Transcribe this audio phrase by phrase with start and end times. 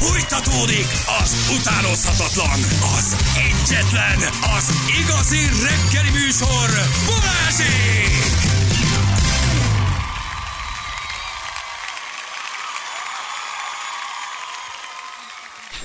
[0.00, 0.86] Fújtatódik
[1.22, 2.60] az utánozhatatlan,
[2.98, 4.18] az egyetlen,
[4.56, 6.68] az igazi reggeli műsor,
[7.06, 8.40] Balázsék!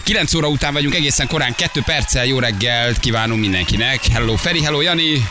[0.03, 4.07] 9 óra után vagyunk egészen korán, 2 perccel jó reggelt kívánunk mindenkinek.
[4.07, 5.27] Hello Feri, hello Jani.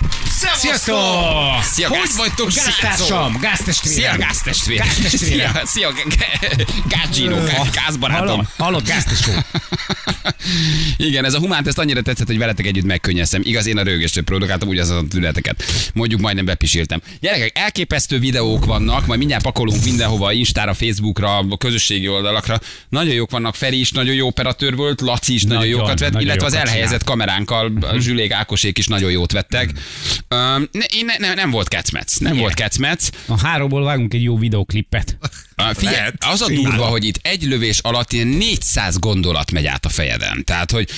[0.53, 1.63] Sziasztok!
[1.63, 3.39] Szia, Hogy gáz- vagytok, gáztársam?
[3.41, 4.15] Gáztestvérem.
[4.15, 4.79] Szia, gáztestvér.
[4.79, 5.53] Gáztestvérem.
[5.53, 5.93] Szia, szia
[6.89, 7.37] gázsínó,
[7.73, 8.49] gázbarátom.
[8.57, 9.33] Hallod, gáztesó.
[10.97, 13.41] Igen, ez a humánt ezt annyira tetszett, hogy veletek együtt megkönnyeztem.
[13.45, 15.65] Igaz, én a rögöstől produkáltam úgy a tüneteket.
[15.95, 17.01] Mondjuk majdnem bepisíltem.
[17.21, 22.61] Gyerekek, elképesztő videók vannak, majd mindjárt pakolunk mindenhova, Instára, Facebookra, a közösségi oldalakra.
[22.89, 26.13] Nagyon jók vannak, Feri is nagyon jó operatőr volt, Laci is nagyon, Nagyon, jókat vett,
[26.13, 29.71] nagyon illetve az jókat elhelyezett kameránkkal, a Zsülék Ákosék is nagyon jót vettek.
[30.35, 32.43] Öm, ne, ne, ne, nem volt kecmec, nem Igen.
[32.43, 33.09] volt kecmec.
[33.29, 35.17] A háromból vágunk egy jó videoklippet.
[35.63, 36.15] Uh, Figyelj, Lehet.
[36.31, 40.45] az a durva, hogy itt egy lövés alatt ilyen 400 gondolat megy át a fejeden.
[40.45, 40.89] Tehát, hogy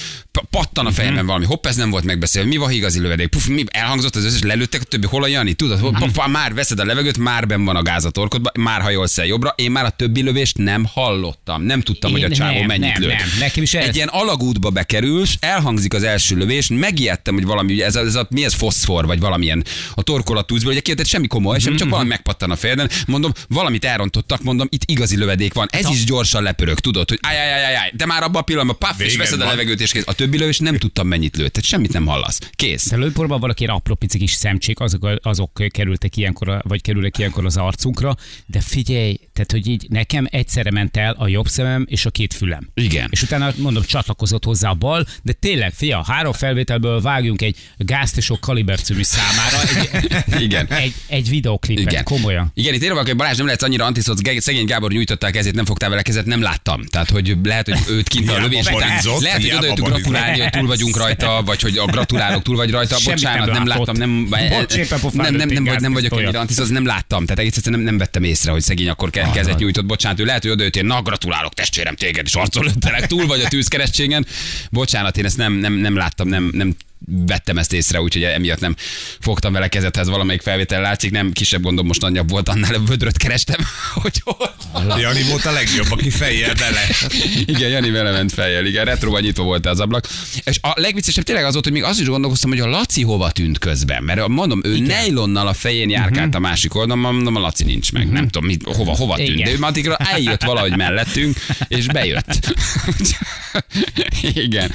[0.50, 3.64] pattan a fejemben valami, hopp, ez nem volt megbeszélve, mi van, igazi lövedék, puf, mi
[3.68, 6.78] elhangzott az összes, lelőttek a többi, hol a Jani, tudod, hol, pa, pa, már veszed
[6.78, 9.84] a levegőt, már ben van a gáz a torkodba, már hajolsz el jobbra, én már
[9.84, 13.10] a többi lövést nem hallottam, nem tudtam, hogy a Én csávó nem, mennyit nem, lőtt.
[13.18, 13.28] nem.
[13.38, 17.84] Nekem is ez- Egy ilyen alagútba bekerülsz, elhangzik az első lövés, megijedtem, hogy valami, ugye
[17.84, 21.58] ez a, ez a mi ez foszfor, vagy valamilyen a torkolatúzból, ugye kérdez, semmi komoly,
[21.58, 22.90] semmi, csak valami megpattan a fejeden.
[23.06, 25.68] Mondom, valamit elrontottak, mondom, itt igazi lövedék van.
[25.70, 28.78] Ez is gyorsan lepörög, tudod, hogy áj, áj, áj, áj, de már abban a pillanatban,
[28.88, 29.48] paff, és veszed a van.
[29.48, 30.02] levegőt, és kész.
[30.06, 32.38] A többi lövés nem tudtam mennyit lőtt, tehát semmit nem hallasz.
[32.54, 32.88] Kész.
[32.88, 37.44] De lőporban valaki apró pici kis szemcsék, azok, azok kerültek ilyenkor, a- vagy kerülnek ilyenkor
[37.44, 38.16] az arcunkra,
[38.46, 42.34] de figyelj, tehát hogy így nekem egyszerre ment el a jobb szemem és a két
[42.34, 42.68] fülem.
[42.74, 43.08] Igen.
[43.10, 48.38] És utána mondom, csatlakozott hozzá a bal, de tényleg, fia, három felvételből vágjunk egy Gáztesó
[48.38, 50.66] Kaliber című számára egy, Igen.
[50.66, 52.04] egy, egy videoklipet, Igen.
[52.04, 52.50] komolyan.
[52.54, 55.54] Igen, itt írva, hogy Balázs nem lehet annyira antiszoc, Ge- szegény Gábor nyújtotta a kezét,
[55.54, 56.84] nem fogtál vele kezet, nem láttam.
[56.84, 59.00] Tehát, hogy lehet, hogy őt kint a lövés után.
[59.20, 62.98] Lehet, hogy oda gratulálni, hogy túl vagyunk rajta, vagy hogy a gratulálok túl vagy rajta.
[62.98, 64.10] Semmit Bocsánat, nem láttam, nem,
[65.12, 67.24] nem, nem, nem, vagy, nem vagyok ennyire antiszoc, nem láttam.
[67.24, 69.86] Tehát egész egyszerűen nem, nem vettem észre, hogy szegény akkor ke- kezet nyújtott.
[69.86, 72.72] Bocsánat, ő lehet, hogy oda jött, én, na gratulálok testvérem téged, és arcol
[73.06, 74.26] túl vagy a tűzkeresztségen.
[74.70, 76.76] Bocsánat, én ezt nem, nem, nem láttam, nem, nem
[77.26, 78.74] vettem ezt észre, úgyhogy emiatt nem
[79.20, 83.16] fogtam vele kezethez valamelyik felvétel látszik, nem kisebb gondom most nagyobb volt, annál a vödröt
[83.16, 83.60] kerestem,
[84.02, 84.54] hogy hol.
[84.98, 86.80] Jani volt a legjobb, aki fejjel bele.
[87.46, 90.08] Igen, Jani vele ment fejjel, igen, retroban nyitva volt az ablak.
[90.44, 93.30] És a legviccesebb tényleg az volt, hogy még az is gondolkoztam, hogy a Laci hova
[93.30, 94.02] tűnt közben.
[94.02, 98.08] Mert mondom, ő nejlonnal a fején járkált a másik oldalon, mondom, a Laci nincs meg.
[98.08, 99.28] Nem tudom, mit, hova, hova tűnt.
[99.28, 99.44] Igen.
[99.44, 101.36] De ő már eljött valahogy mellettünk,
[101.68, 102.54] és bejött.
[104.46, 104.70] igen.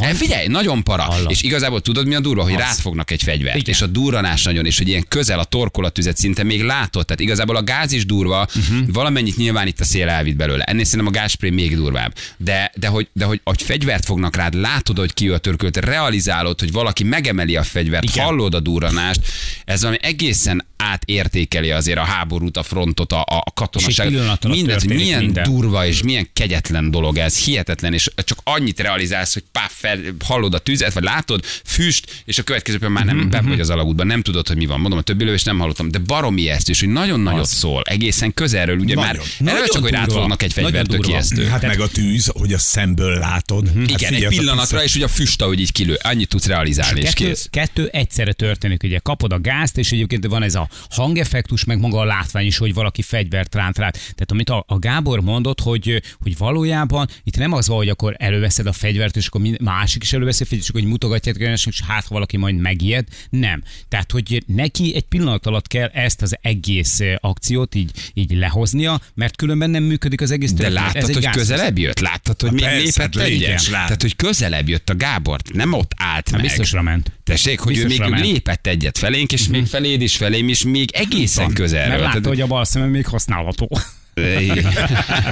[0.00, 1.02] E, figyelj, nagyon para.
[1.02, 1.28] Hallom.
[1.28, 3.56] És igazából tudod, mi a durva, hogy rád fognak egy fegyvert.
[3.56, 3.74] Igen.
[3.74, 7.04] És a durranás nagyon, és hogy ilyen közel a torkolatüzet szinte még látod.
[7.04, 8.88] Tehát igazából a gáz is durva, uh-huh.
[8.92, 10.64] valamennyit nyilván itt a szél elvitt belőle.
[10.64, 12.14] Ennél szerintem a gázspré még durvább.
[12.36, 16.60] De, de, hogy, de hogy, hogy fegyvert fognak rád, látod, hogy ki a törkölt, realizálod,
[16.60, 18.24] hogy valaki megemeli a fegyvert, Igen.
[18.24, 19.20] hallod a durranást,
[19.64, 24.44] ez valami egészen átértékeli azért a háborút, a frontot, a, a katonaságot.
[24.48, 25.44] Mindent, hogy milyen minden.
[25.44, 30.54] durva és milyen kegyetlen dolog ez, hihetetlen, és csak annyit realizálsz, hogy pá, fel, hallod
[30.54, 33.70] a tüzet, vagy látod, füst, és a következő pillanatban már Mhm, nem ben vagy az
[33.70, 34.80] alagútban, nem tudod, hogy mi van.
[34.80, 38.34] Mondom, a többi lövést nem hallottam, de baromi ezt is, hogy nagyon nagyot szól, egészen
[38.34, 39.10] közelről, ugye Nagyon.
[39.10, 40.20] már Nagyon eleve csak, hogy rád durva.
[40.20, 41.44] fognak egy fegyvert, tök ijesztő.
[41.46, 43.66] Hát meg a tűz, hogy a szemből látod.
[43.66, 43.82] Hát Mhm.
[43.82, 47.06] Igen, figyelj, egy pillanatra, és ugye a füst, ahogy így kilő, annyit tudsz realizálni, és
[47.12, 47.48] kettő, kész.
[47.50, 51.98] kettő egyszerre történik, ugye kapod a gázt, és egyébként van ez a hangeffektus, meg maga
[51.98, 53.92] a látvány is, hogy valaki fegyvert ránt rád.
[53.92, 58.14] Tehát amit a, a Gábor mondott, hogy, hogy valójában itt nem az van, hogy akkor
[58.18, 61.36] előveszed a fegyvert, és akkor mind- másik is előveszi a fegyvert, és akkor hogy mutogatják,
[61.36, 63.06] és hát ha valaki majd megijed.
[63.30, 63.62] Nem.
[63.88, 69.36] Tehát, hogy neki egy pillanat alatt kell ezt az egész akciót így, így lehoznia, mert
[69.36, 70.82] különben nem működik az egész De történet.
[70.84, 72.00] láttad, Ez hogy gáz- közelebb jött?
[72.00, 73.68] Láttad, hogy még lépett egyet?
[73.70, 76.40] Tehát, hogy közelebb jött a Gábor, nem ott állt Hát meg.
[76.40, 77.12] biztosra ment.
[77.24, 78.32] Tessék, hogy ő Biztosra még ment.
[78.32, 81.88] lépett egyet felénk, és még feléd is felém, és még egészen közelről.
[81.88, 83.68] Mert látta, Tehát- hogy a bal szemem még használható.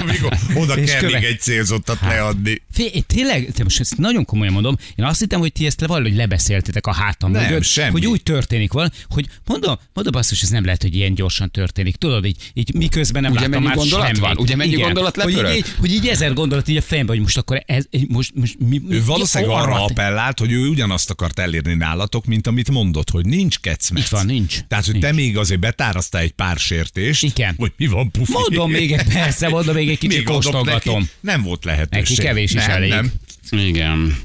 [0.01, 2.61] Amikor oda kell még egy célzottat leadni.
[2.71, 5.81] Fé, én tényleg, te most ezt nagyon komolyan mondom, én azt hittem, hogy ti ezt
[5.81, 7.91] le valahogy lebeszéltétek a hátam Nem, mögött, semmi.
[7.91, 11.51] hogy úgy történik val, hogy mondom, mondom azt, hogy ez nem lehet, hogy ilyen gyorsan
[11.51, 11.95] történik.
[11.95, 14.21] Tudod, így, így miközben nem Ugye láttam már gondolat semmit.
[14.21, 14.37] van?
[14.37, 14.83] Ugye mennyi Igen.
[14.83, 15.55] gondolat hogy lepörög?
[15.57, 18.81] így, hogy így ezer gondolat így a fejemben, hogy most akkor ez, most, most mi,
[18.87, 23.09] mi, Ő valószínűleg mi- arra appellált, hogy ő ugyanazt akart elérni nálatok, mint amit mondott,
[23.09, 24.03] hogy nincs kecmec.
[24.03, 24.57] Itt van, nincs.
[24.67, 25.21] Tehát, hogy te Nincs.
[25.21, 27.23] még azért betárasztál egy pár sértést.
[27.23, 27.53] Igen.
[27.57, 28.31] Hogy mi van, pufi?
[28.31, 31.09] Mondom még egy persze, mondom még egy kicsit Még kóstolgatom.
[31.19, 32.17] Nem volt lehetőség.
[32.17, 32.89] Neki kevés is nem, elég.
[32.89, 33.11] Nem.
[33.51, 34.15] Igen.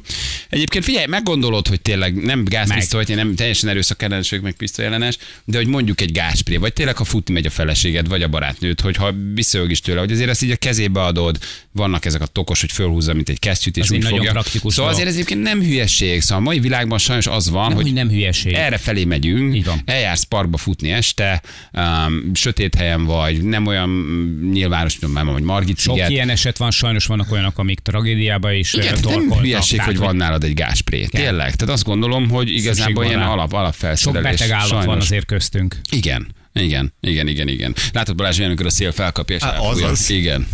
[0.48, 5.56] Egyébként figyelj, meggondolod, hogy tényleg nem gázpisztoly, vagy nem teljesen erőszak ellenes, meg pisztolyellenes, de
[5.56, 9.12] hogy mondjuk egy gázspré, vagy tényleg ha futni megy a feleséged, vagy a barátnőt, hogyha
[9.34, 11.38] visszaög is tőle, hogy azért ezt így a kezébe adod,
[11.72, 14.30] vannak ezek a tokos, hogy fölhúzza, mint egy kesztyűt, és Az egy úgy fogja.
[14.30, 16.20] praktikus Szóval azért ez egyébként nem hülyeség.
[16.20, 18.52] Szóval a mai világban sajnos az van, Nem, hogy hogy nem hülyeség.
[18.52, 19.82] erre felé megyünk, Így van.
[19.84, 21.42] eljársz parkba futni este,
[21.72, 26.10] um, sötét helyen vagy, nem olyan mm, nyilvános, tudom már, hogy Margit Sok sziget.
[26.10, 30.16] ilyen eset van, sajnos vannak olyanok, amik tragédiába is Igen, nem hülyeség, Tehát, hogy van
[30.16, 31.04] nálad egy gázspré.
[31.04, 31.54] Tényleg.
[31.54, 34.30] Tehát azt gondolom, hogy igazából ilyen alap, Sok alapfelszerelés.
[34.30, 34.86] beteg állat sajnos.
[34.86, 35.80] van azért köztünk.
[35.90, 36.34] Igen.
[36.52, 37.74] Igen, igen, igen, igen.
[37.92, 40.10] Látod Balázs, milyen, amikor a szél felkapja, és azaz.
[40.10, 40.46] Igen.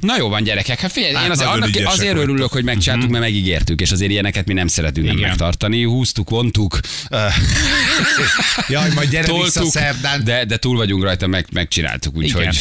[0.00, 0.80] Na jó van, gyerekek.
[0.80, 4.46] Hát figyelj, Hát én azért, annak, azért örülök, hogy megcsináltuk, mert megígértük, és azért ilyeneket
[4.46, 5.28] mi nem szeretünk nem Igen.
[5.28, 5.82] megtartani.
[5.84, 6.80] Húztuk, vontuk,
[8.68, 10.24] Jaj, majd gyere vissza toltuk, szerdán.
[10.24, 12.58] de, de túl vagyunk rajta, meg, megcsináltuk, úgyhogy,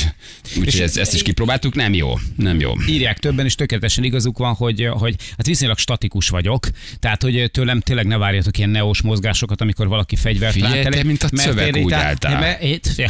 [0.64, 1.76] És- ezt, ezt is kipróbáltuk.
[1.76, 2.74] Nem jó, nem jó.
[2.88, 6.68] Írják többen, és tökéletesen igazuk van, hogy, hogy hát viszonylag statikus vagyok,
[7.00, 11.24] tehát hogy tőlem tényleg ne várjatok ilyen neós mozgásokat, amikor valaki fegyvert Figyelj, te, mint
[11.24, 12.40] a mert szöveg én úgy álltál.
[12.40, 12.62] mert
[12.98, 13.10] ja.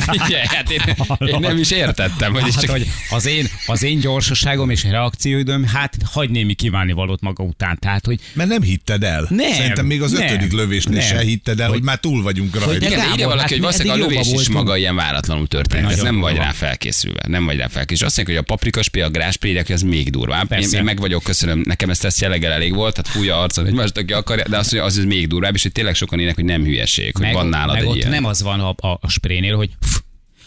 [0.00, 0.80] Figyelj, hát én,
[1.26, 2.78] én, nem is értettem, hogy ez Hát, csak...
[3.22, 7.78] hogy az én, az én gyorsaságom és reakcióidőm, hát hagy némi kívánni valót maga után.
[7.78, 9.26] Tehát, hogy Mert nem hitted el.
[9.30, 11.06] Nem, Szerintem még az nem, ötödik lövésnél nem.
[11.06, 12.78] se hitted el, hogy, Hogy- már túl vagyunk rajta.
[12.78, 14.56] de Igen, írja valaki, hát hogy valószínűleg a lövés is voltunk.
[14.56, 15.90] maga ilyen váratlanul történt.
[15.90, 17.20] Ez nem vagy rá felkészülve.
[17.26, 18.06] Nem vagy rá felkészülve.
[18.06, 20.52] Azt mondják, hogy a paprikaspé, a gráspré, az még durvább.
[20.52, 23.96] Én, én, meg vagyok, köszönöm, nekem ezt tesz jelleggel elég volt, tehát fújja arcon egymást,
[23.96, 26.44] aki akarja, de azt mondja, az, az még durvább, és hogy tényleg sokan ének, hogy
[26.44, 28.10] nem hülyeség, hogy meg, van nálad meg egy ott ilyen.
[28.10, 29.70] nem az van a, a, a sprénél, hogy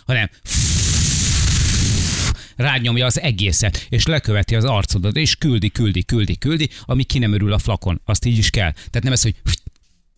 [0.06, 0.30] hanem
[2.62, 7.34] rányomja az egészet, és leköveti az arcodat, és küldi, küldi, küldi, küldi, ami ki nem
[7.34, 8.02] örül a flakon.
[8.06, 8.72] Azt így is kell.
[8.72, 9.36] Tehát nem ez, hogy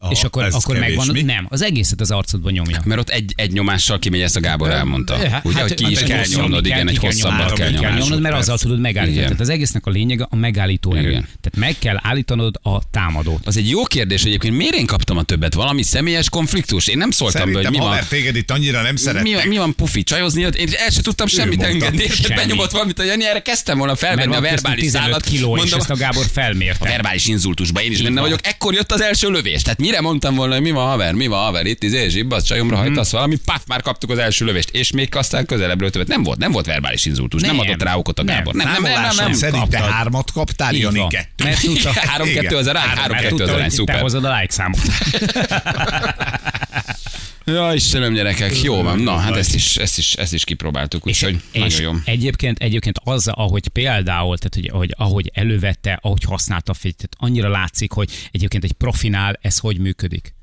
[0.03, 1.07] Aha, és akkor, akkor kevés, megvan.
[1.15, 1.21] mi?
[1.21, 2.81] Nem, az egészet az arcodba nyomja.
[2.85, 5.29] Mert ott egy, egy nyomással kimegy, ezt a Gábor elmondta.
[5.29, 7.55] Hát, Ugye, hogy ki is hát kell hosszabban nyomnod, kell, igen, egy kell hosszabbat kell
[7.55, 7.99] kell nyomnod.
[7.99, 9.15] nyomnod, mert azzal tudod megállítani.
[9.17, 9.25] Igen.
[9.27, 11.11] Tehát az egésznek a lényege a megállító erő.
[11.11, 13.47] Tehát meg kell állítanod a támadót.
[13.47, 15.53] Az egy jó kérdés egyébként, miért én kaptam a többet?
[15.53, 16.87] Valami személyes konfliktus?
[16.87, 18.05] Én nem szóltam be, hogy Szerintem mi van.
[18.09, 19.47] téged itt annyira nem Mi, szeretnek.
[19.47, 20.41] mi van pufi, csajozni?
[20.41, 22.05] Én el sem tudtam semmit engedni.
[22.35, 25.39] Benyomott valamit a Jani, erre kezdtem volna Mert felvenni a verbális 15 szállat.
[25.57, 26.87] Mondom, ezt a Gábor a felmérte.
[26.89, 28.39] verbális inzultusba én is benne vagyok.
[28.43, 29.61] Ekkor jött az első lövés.
[29.61, 32.75] Tehát mire mondtam volna, hogy mi van haver, mi van haver, itt izé, zsibbasz, csajomra
[32.77, 36.07] hajtasz valami, paf, már kaptuk az első lövést, és még aztán közelebbről többet.
[36.07, 37.59] Nem volt, nem volt verbális inzultus, nem, Nem.
[37.59, 38.23] adott rá okot a.
[38.23, 38.53] Gábor.
[38.53, 39.33] Nem, nem, nem, nem, nem.
[39.33, 39.95] szerint te kaptad.
[39.95, 41.43] hármat kaptál, Jani kettő.
[41.43, 42.43] Mert tudta, Három Igen.
[42.43, 43.99] kettő az arány, három mert kettő az arány, hogy te szuper.
[43.99, 44.81] hozod a like számot.
[47.45, 48.99] Ja, Istenem, gyerekek, jó van.
[48.99, 51.91] Na, hát ezt is, ezt is, ezt is kipróbáltuk, úgyhogy nagyon jó.
[52.05, 56.75] Egyébként, egyébként az, ahogy például, tehát hogy, hogy ahogy elővette, ahogy használta a
[57.17, 60.33] annyira látszik, hogy egyébként egy profinál ez hogy működik.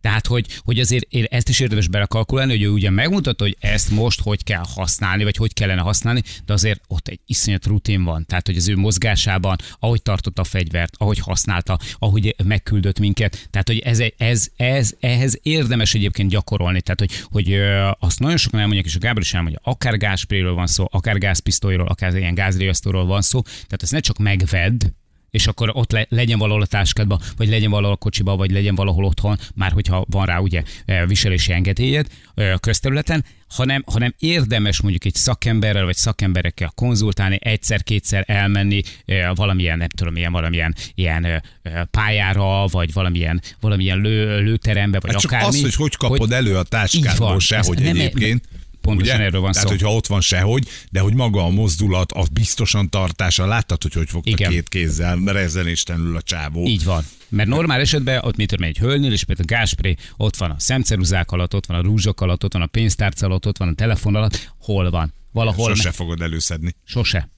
[0.00, 3.90] Tehát, hogy, hogy azért én ezt is érdemes belekalkulálni, hogy ő ugye megmutatta, hogy ezt
[3.90, 8.24] most hogy kell használni, vagy hogy kellene használni, de azért ott egy iszonyat rutin van.
[8.26, 13.48] Tehát, hogy az ő mozgásában, ahogy tartotta a fegyvert, ahogy használta, ahogy megküldött minket.
[13.50, 16.80] Tehát, hogy ez, ez, ez, ehhez érdemes egyébként gyakorolni.
[16.80, 17.60] Tehát, hogy, hogy
[17.98, 21.86] azt nagyon sokan elmondják, és a Gábor is elmondja, akár gázspréről van szó, akár gázpisztolyról,
[21.86, 23.42] akár ilyen gázriasztóról van szó.
[23.42, 24.84] Tehát ezt ne csak megvedd,
[25.30, 28.74] és akkor ott le, legyen valahol a táskádban, vagy legyen valahol a kocsiba, vagy legyen
[28.74, 34.80] valahol otthon, már hogyha van rá ugye eh, viselési engedélyed eh, közterületen, hanem, hanem érdemes
[34.80, 41.42] mondjuk egy szakemberrel, vagy szakemberekkel konzultálni, egyszer-kétszer elmenni eh, valamilyen, nem tudom, ilyen, valamilyen ilyen
[41.90, 45.56] pályára, vagy valamilyen, valamilyen lő, lőterembe, vagy Hát csak akármi.
[45.56, 48.48] az, hogy hogy kapod elő a táskádból Ez sehogy nem- egyébként.
[48.80, 49.24] Pontosan ugye?
[49.24, 49.74] erről van Tehát, szó.
[49.74, 54.08] hogyha ott van sehogy, de hogy maga a mozdulat, a biztosan tartása, láttad, hogy hogy
[54.08, 54.50] fogta Igen.
[54.50, 56.66] két kézzel, rezenéstenül a csávó.
[56.66, 57.04] Így van.
[57.28, 61.30] Mert normál esetben ott mit tudom, egy hölgynél, és például gáspré, ott van a szemceruzák
[61.30, 64.14] alatt, ott van a rúzsok alatt, ott van a pénztárca alatt, ott van a telefon
[64.14, 65.12] alatt, hol van?
[65.32, 66.74] Valahol Sose me- fogod előszedni.
[66.84, 67.28] Sose.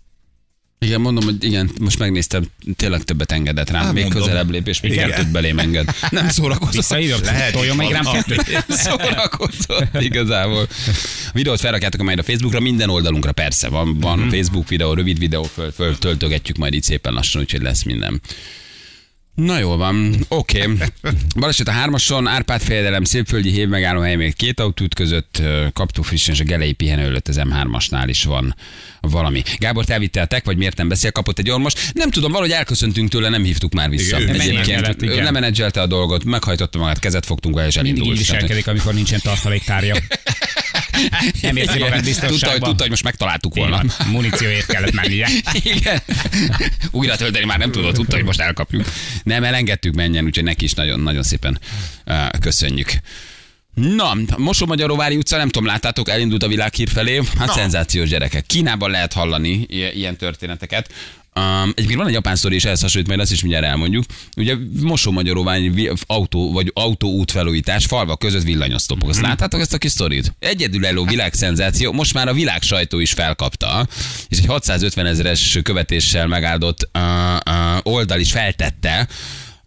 [0.82, 2.44] Igen, mondom, hogy igen, most megnéztem,
[2.76, 3.82] tényleg többet engedett rám.
[3.82, 4.22] Hát még mondom.
[4.22, 5.08] közelebb lép, és még Igen.
[5.10, 5.94] kettőt belém enged.
[6.10, 6.28] Nem.
[6.72, 8.04] Visszahívjam, Lehet toljon még rám
[8.68, 10.66] szórakozott igazából.
[11.26, 14.28] A videót felrakjátok majd a Facebookra, minden oldalunkra persze van, van Mhm.
[14.28, 18.20] Facebook videó, rövid videó, föl, föl, töltögetjük majd itt szépen lassan, úgyhogy lesz minden.
[19.34, 20.62] Na jól van, oké.
[20.62, 20.76] Okay.
[21.36, 26.34] Baleset a hármason, Árpád fejedelem, Szépföldi hév megálló hely még két autót között, kaptuk frissen,
[26.34, 28.54] és a Gelei pihenő előtt az M3-asnál is van
[29.00, 29.42] valami.
[29.58, 31.72] Gábor, te a tek, vagy miért nem beszél, kapott egy ormos.
[31.92, 34.20] Nem tudom, valahogy elköszöntünk tőle, nem hívtuk már vissza.
[34.20, 38.18] Igen, Egyébként ő lemenedzselte a dolgot, meghajtotta magát, kezet fogtunk vele, és Mindig elindult.
[38.20, 39.94] így Tehát- viselkedik, amikor nincsen tartaléktárja.
[41.42, 43.82] Nem érzi magát tudta, hogy, tudta, hogy most megtaláltuk volna.
[44.10, 45.28] Munícióért kellett mennie.
[45.74, 46.02] Igen.
[46.90, 48.84] Újra tölteni már nem tudod, tudta, hogy most elkapjuk.
[49.22, 51.60] Nem, elengedtük menjen, úgyhogy neki is nagyon-nagyon szépen
[52.06, 52.92] uh, köszönjük.
[53.74, 57.20] Na, Mosó-Magyaróvári utca, nem tudom, láttátok, elindult a világhír felé.
[57.38, 57.52] Hát Na.
[57.52, 58.46] szenzációs gyerekek.
[58.46, 60.92] Kínában lehet hallani ilyen történeteket.
[61.36, 64.04] Um, egyébként van egy japán sztori, és ehhez hasonlít, majd azt is mindjárt elmondjuk.
[64.36, 69.08] Ugye Mosó-Magyaróvári vi- autó, vagy autóút felújítás, falvak között villanyosztopok.
[69.08, 70.34] Azt láttátok ezt a kis sztorit?
[70.38, 73.86] Egyedülálló világszenzáció, most már a világ sajtó is felkapta,
[74.28, 77.02] és egy 650 ezeres követéssel megáldott uh,
[77.34, 79.08] uh, oldal is feltette,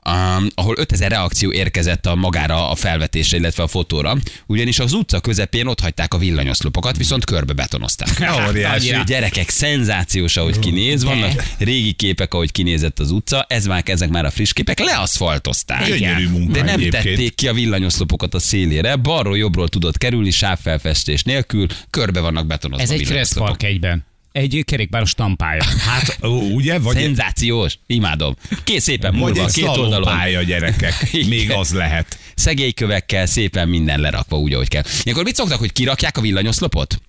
[0.10, 5.20] um, ahol 5000 reakció érkezett a magára a felvetésre, illetve a fotóra, ugyanis az utca
[5.20, 8.10] közepén ott hagyták a villanyoszlopokat, viszont körbe betonozták.
[8.48, 8.88] Óriási.
[8.88, 9.04] Annyira.
[9.04, 14.26] Gyerekek, szenzációs, ahogy kinéz, vannak régi képek, ahogy kinézett az utca, ez már, ezek már
[14.26, 15.86] a friss képek, leaszfaltozták.
[15.88, 17.04] Gyönyörű munka De nem egyébként.
[17.04, 22.84] tették ki a villanyoszlopokat a szélére, balról jobbról tudott kerülni sávfelfestés nélkül, körbe vannak betonozva
[22.84, 23.28] Ez a egy.
[23.34, 24.06] Park egyben.
[24.36, 25.64] Egy kerékpáros tampája.
[25.64, 26.80] Hát, ó, ugye?
[26.80, 28.36] Vagy, Szenzációs, imádom.
[28.64, 29.92] Kész szépen múlva, egy két oldalon.
[29.92, 31.10] szalompálya, gyerekek.
[31.30, 32.20] Még az lehet.
[32.36, 34.84] szegélykövekkel szépen minden lerakva úgy, ahogy kell.
[35.04, 37.02] Ilyenkor mit szoktak, hogy kirakják a villanyoszlopot?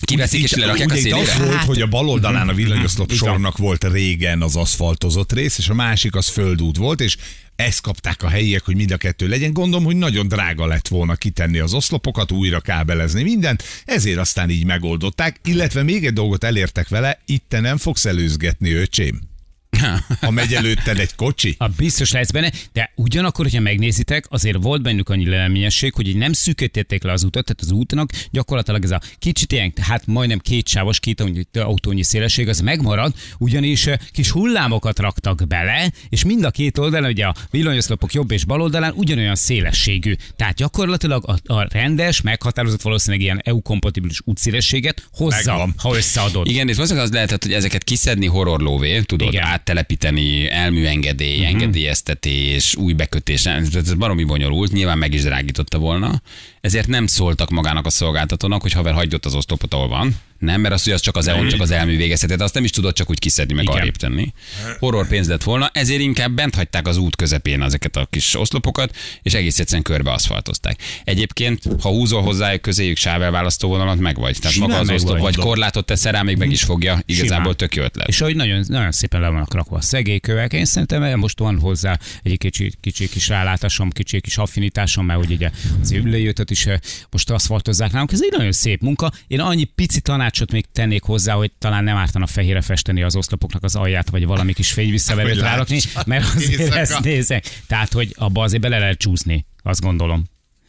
[0.00, 1.20] Kiveszik és lerakják a szélére?
[1.20, 3.18] az volt, Hát- hogy a bal oldalán a villanyoszlop Igen.
[3.18, 7.16] sornak volt régen az aszfaltozott rész, és a másik az földút volt, és
[7.56, 9.52] ezt kapták a helyiek, hogy mind a kettő legyen.
[9.52, 14.64] Gondolom, hogy nagyon drága lett volna kitenni az oszlopokat, újra kábelezni mindent, ezért aztán így
[14.64, 19.29] megoldották, illetve még egy dolgot elértek vele, itt te nem fogsz előzgetni, öcsém.
[20.20, 21.54] Ha megy előtted egy kocsi.
[21.58, 26.16] A biztos lesz benne, de ugyanakkor, hogyha megnézitek, azért volt bennük annyi leleményesség, hogy így
[26.16, 30.38] nem szűkítették le az utat, tehát az útnak gyakorlatilag ez a kicsit ilyen, hát majdnem
[30.38, 36.44] kétsávos, két autónyi- autónyi szélesség, az megmarad, ugyanis eh, kis hullámokat raktak bele, és mind
[36.44, 40.14] a két oldalon, ugye a villanyoszlopok jobb és bal oldalán ugyanolyan szélességű.
[40.36, 45.74] Tehát gyakorlatilag a, a rendes, meghatározott valószínűleg ilyen EU-kompatibilis útszélességet hozza, Megvan.
[45.76, 46.46] ha összeadod.
[46.46, 49.40] Igen, és valószínűleg az lehetett, hogy ezeket kiszedni horrorlóvé, tudod, Igen.
[49.40, 49.52] Igen.
[49.70, 51.52] Áttelepíteni, elműengedély, uh-huh.
[51.52, 56.22] engedélyeztetés, új bekötés, ez baromi bonyolult, nyilván meg is drágította volna,
[56.60, 60.16] ezért nem szóltak magának a szolgáltatónak, hogy haver hagyott az oszlopot, ahol van.
[60.40, 62.64] Nem, mert az, hogy az csak az EON, csak az elmű végezheti, de azt nem
[62.64, 63.76] is tudod csak úgy kiszedni, meg Igen.
[63.76, 64.32] arrébb tenni.
[64.78, 68.96] Horror pénz lett volna, ezért inkább bent hagyták az út közepén ezeket a kis oszlopokat,
[69.22, 70.78] és egész egyszerűen körbe aszfaltozták.
[71.04, 74.36] Egyébként, ha húzol hozzájuk közéjük sávelválasztó vonalat, meg vagy.
[74.38, 75.34] Tehát Simán maga az oszlop, vagy.
[75.34, 77.02] vagy korlátot teszel rá, még meg is fogja.
[77.06, 77.56] Igazából Simán.
[77.56, 78.08] tök jó ötlet.
[78.08, 81.98] És ahogy nagyon, nagyon szépen le vannak rakva a szegélykövek, én szerintem most van hozzá
[82.22, 85.50] egy kicsi, kicsi kis rálátásom, kicsi kis affinitásom, mert hogy ugye
[85.82, 86.78] az ülőjötöt is eh,
[87.10, 88.12] most aszfaltozzák nálunk.
[88.12, 89.10] Ez egy nagyon szép munka.
[89.26, 93.62] Én annyi pici tanácsot még tennék hozzá, hogy talán nem ártana fehére festeni az oszlopoknak
[93.64, 96.78] az alját, vagy valami kis fényvisszaverőt rárakni, mert azért éjszaka.
[96.78, 97.60] ezt nézek.
[97.66, 100.24] Tehát, hogy abba azért bele lehet csúszni, azt gondolom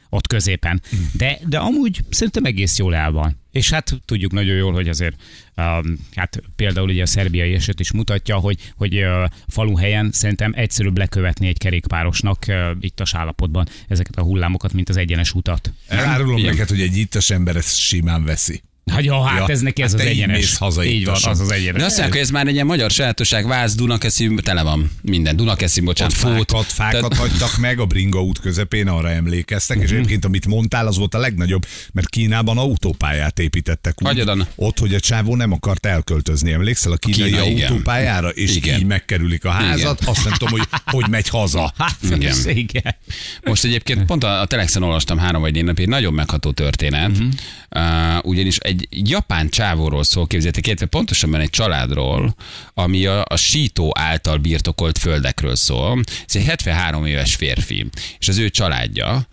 [0.10, 0.82] ott középen.
[1.13, 3.39] De, de amúgy szerintem egész jól el van.
[3.51, 5.15] És hát tudjuk nagyon jól, hogy azért
[5.58, 10.53] um, hát például ugye a szerbiai eset is mutatja, hogy, hogy uh, falu helyen szerintem
[10.56, 15.74] egyszerűbb lekövetni egy kerékpárosnak uh, ittas állapotban ezeket a hullámokat, mint az egyenes utat.
[15.88, 18.62] Elárulom neked, hogy egy ittas ember ezt simán veszi.
[18.91, 20.57] Hát jó, hát Ja, ez neki ez hát az te egyenes.
[20.57, 21.79] haza így van, az az egyenes.
[21.79, 25.35] De azt mondják, hogy ez már egy ilyen magyar sajátosság, Váz, Dunakeszi, tele van minden.
[25.35, 26.50] Dunakeszi, bocsánat, Ott fót.
[26.51, 29.85] fákat, fákat hagytak meg a Bringa út közepén, arra emlékeztek, Mhm.
[29.85, 34.23] és egyébként amit mondtál, az volt a legnagyobb, mert Kínában autópályát építettek úgy,
[34.55, 36.51] ott, hogy a csávó nem akart elköltözni.
[36.51, 37.69] Emlékszel a kínai Kína, igen.
[37.71, 38.79] autópályára, és Igen.
[38.79, 40.13] így megkerülik a házat, Igen.
[40.13, 41.73] azt nem tudom, hogy hogy megy haza.
[41.77, 42.35] Hát, Igen.
[42.50, 42.95] igen.
[43.43, 47.09] Most egyébként pont a, a Telexen olvastam három vagy négy napig, egy nagyon megható történet,
[47.17, 47.27] Mhm.
[47.69, 48.15] uh-huh.
[48.17, 52.36] uh, ugyanis egy japán csávóról szól, képzeljétek, illetve pontosabban egy családról,
[52.74, 56.04] ami a, a sító által birtokolt földekről szól.
[56.28, 59.28] Ez egy 73 éves férfi, és az ő családja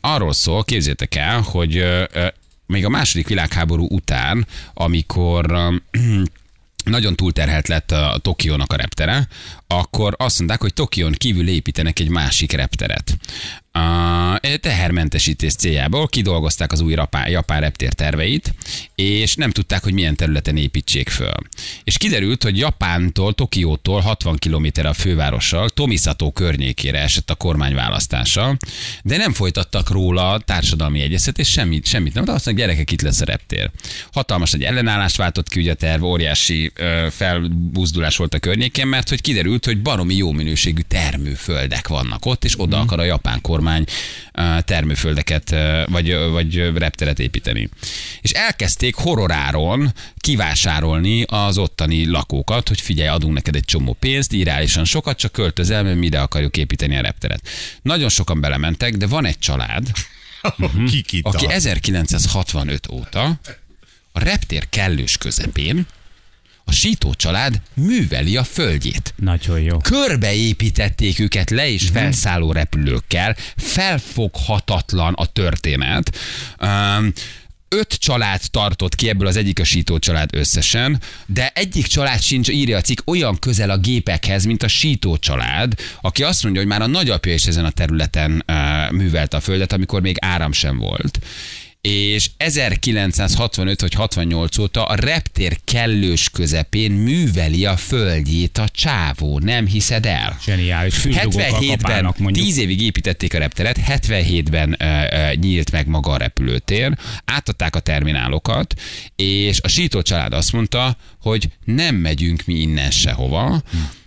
[0.00, 1.84] arról szól, képzeljétek el, hogy
[2.66, 5.46] még a második világháború után, amikor
[6.84, 9.28] nagyon túlterhelt lett a Tokiónak a reptere,
[9.66, 13.16] akkor azt mondták, hogy Tokión kívül építenek egy másik repteret.
[13.72, 18.54] A tehermentesítés céljából kidolgozták az új rapá, japán reptér terveit,
[18.94, 21.34] és nem tudták, hogy milyen területen építsék föl.
[21.84, 28.56] És kiderült, hogy Japántól, Tokiótól 60 km a fővárossal, Tomisato környékére esett a kormány választása,
[29.02, 32.24] de nem folytattak róla társadalmi egyeztetés, semmit, semmit nem.
[32.24, 33.70] De azt mondják, gyerekek, itt lesz a reptér.
[34.12, 39.08] Hatalmas nagy ellenállást váltott ki, ugye a terv, óriási ö, felbuzdulás volt a környéken, mert
[39.08, 43.60] hogy kiderült, hogy baromi jó minőségű termőföldek vannak ott, és oda akar a japán kormány
[43.66, 45.54] ö, termőföldeket,
[45.86, 47.68] vagy, vagy repteret építeni.
[48.20, 54.84] És elkezdték horroráron kivásárolni az ottani lakókat, hogy figyelj, adunk neked egy csomó pénzt, irreálisan
[54.84, 57.48] sokat, csak költözel, mert mi ide akarjuk építeni a repteret.
[57.82, 59.90] Nagyon sokan belementek, de van egy család,
[60.90, 61.28] Kikita.
[61.28, 63.40] aki 1965 óta
[64.12, 65.86] a reptér kellős közepén
[66.72, 69.14] a sító család műveli a földjét.
[69.16, 69.76] Nagyon jó.
[69.76, 76.18] Körbeépítették őket le és felszálló repülőkkel, felfoghatatlan a történet.
[76.60, 77.12] Um,
[77.68, 82.48] öt család tartott ki, ebből az egyik a sító család összesen, de egyik család sincs,
[82.48, 86.70] írja a cikk, olyan közel a gépekhez, mint a sító család, aki azt mondja, hogy
[86.70, 90.78] már a nagyapja is ezen a területen uh, művelte a földet, amikor még áram sem
[90.78, 91.18] volt
[91.82, 99.66] és 1965 vagy 68 óta a reptér kellős közepén műveli a földjét a csávó, nem
[99.66, 100.38] hiszed el?
[100.44, 100.94] Zseniális.
[100.94, 102.46] Füstdugókkal 77-ben, kapálnak mondjuk.
[102.46, 107.80] 10 évig építették a repteret, 77-ben ö, ö, nyílt meg maga a repülőtér, átadták a
[107.80, 108.74] terminálokat,
[109.16, 113.62] és a sító család azt mondta, hogy nem megyünk mi innen sehova.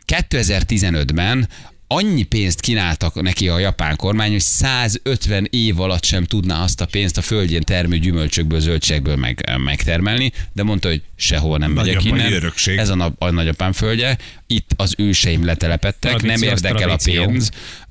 [0.08, 1.50] 2015-ben
[1.88, 6.86] annyi pénzt kínáltak neki a japán kormány, hogy 150 év alatt sem tudná azt a
[6.86, 12.34] pénzt a földjén termő gyümölcsökből, zöldségből meg, megtermelni, de mondta, hogy sehova nem megyek innen.
[12.34, 12.78] örökség.
[12.78, 14.18] Ez a, nap, a nagyapám földje.
[14.48, 17.50] Itt az őseim letelepettek, Tradíció, nem érdekel a pénz.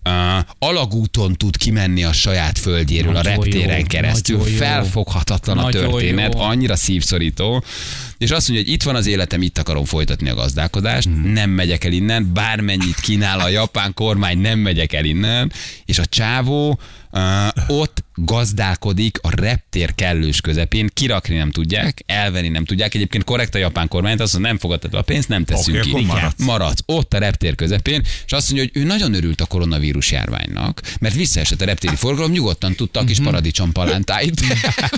[0.09, 0.13] Uh,
[0.59, 4.37] alagúton tud kimenni a saját földjéről Nagyon a reptéren jó, keresztül.
[4.39, 4.53] nagyon.
[4.55, 6.41] Felfoghatatlan a történet, jó.
[6.41, 7.65] annyira szívszorító.
[8.19, 11.33] És azt mondja, hogy itt van az életem, itt akarom folytatni a gazdálkodást, Hmm.
[11.33, 15.53] nem megyek el innen, bármennyit kínál a japán kormány, nem megyek el innen.
[15.85, 16.79] És a csávó
[17.15, 22.95] uh, ott gazdálkodik a reptér kellős közepén, kirakni nem tudják, elvenni nem tudják.
[22.95, 26.05] Egyébként korrekt a japán kormány, azt mondja, nem fogadtad a pénzt, nem teszünk Oké, ki.
[26.05, 26.45] maradsz.
[26.45, 30.81] maradsz ott a reptér közepén, és azt mondja, hogy ő nagyon örült a koronavírus járványnak,
[31.01, 34.41] mert visszaesett a reptéri forgalom, nyugodtan tudta a kis paradicsom palántáit.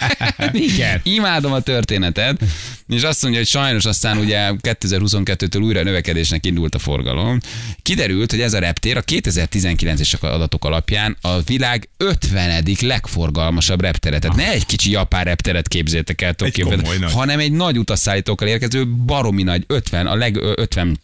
[0.53, 1.01] Igen.
[1.03, 2.45] Imádom a történetet,
[2.89, 7.39] és azt mondja, hogy sajnos aztán ugye 2022-től újra növekedésnek indult a forgalom.
[7.83, 12.63] Kiderült, hogy ez a reptér a 2019-es adatok alapján a világ 50.
[12.81, 14.19] legforgalmasabb reptere.
[14.19, 17.13] Tehát ne egy kicsi japán repteret képzétek el, Egy komoly nagy.
[17.13, 21.01] hanem egy nagy utasszállítókkal érkező baromi nagy 50, a leg ö, 50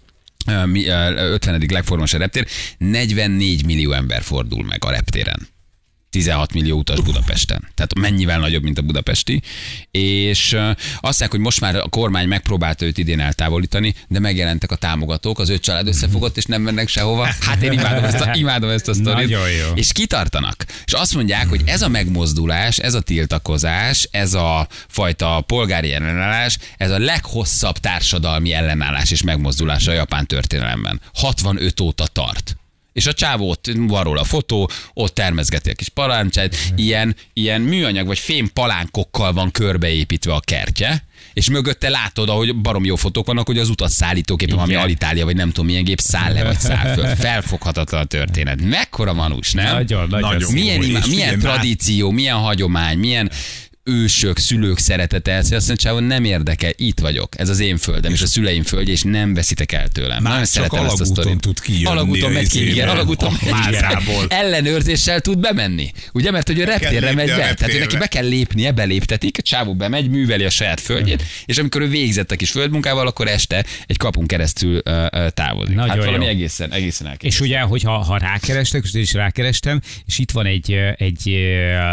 [0.47, 1.61] ö, mi- ö, 50.
[1.69, 2.47] legforgalmasabb reptér,
[2.79, 5.49] 44 millió ember fordul meg a reptéren.
[6.13, 7.69] 16 millió utas Budapesten.
[7.75, 9.43] Tehát mennyivel nagyobb, mint a budapesti.
[9.91, 10.53] És
[11.01, 15.39] azt mondják, hogy most már a kormány megpróbálta őt idén eltávolítani, de megjelentek a támogatók,
[15.39, 17.29] az öt család összefogott, és nem mennek sehova.
[17.41, 19.31] Hát én imádom ezt a, imádom ezt a sztorit.
[19.31, 19.39] Jó.
[19.75, 20.65] És kitartanak.
[20.85, 26.59] És azt mondják, hogy ez a megmozdulás, ez a tiltakozás, ez a fajta polgári ellenállás,
[26.77, 31.01] ez a leghosszabb társadalmi ellenállás és megmozdulás a japán történelemben.
[31.15, 32.57] 65 óta tart.
[32.93, 37.61] És a csávó ott van róla a fotó, ott termezgeti a kis paláncsát, ilyen, ilyen
[37.61, 43.27] műanyag vagy fém palánkokkal van körbeépítve a kertje, és mögötte látod, ahogy barom jó fotók
[43.27, 44.85] vannak, hogy az utat szállítók éppen valami Igen.
[44.85, 47.07] Alitália, vagy nem tudom milyen gép száll le, vagy száll föl.
[47.27, 48.63] Felfoghatatlan a történet.
[48.63, 49.75] Mekkora manus, nem?
[49.75, 50.33] Nagyon, nagyon.
[50.33, 50.53] Nagyon.
[50.53, 53.31] milyen, figyelj, milyen tradíció, milyen hagyomány, milyen
[53.85, 58.13] ősök, szülők szeretete, ez, azt mondja, hogy nem érdekel, itt vagyok, ez az én földem,
[58.13, 60.23] és a szüleim földje, és nem veszitek el tőlem.
[60.23, 61.41] Már csak szeretem ezt a alagúton sztorit.
[61.41, 63.77] tud kijönni Alagúton megy ki, igen, alagúton megy.
[64.29, 65.93] Ellenőrzéssel tud bemenni.
[66.13, 67.55] Ugye, mert hogy a reptérre megy be.
[67.55, 71.59] Tehát ő neki be kell lépnie, beléptetik, a csávó bemegy, műveli a saját földjét, és
[71.59, 74.83] amikor ő végzett a kis földmunkával, akkor este egy kapun keresztül
[75.35, 75.75] távozik.
[75.75, 76.31] Nagyon hát valami jó.
[76.31, 77.45] egészen, egészen elképesztő.
[77.45, 81.25] És ugye, hogyha ha rákerestek, és én is rákerestem, és itt van egy, egy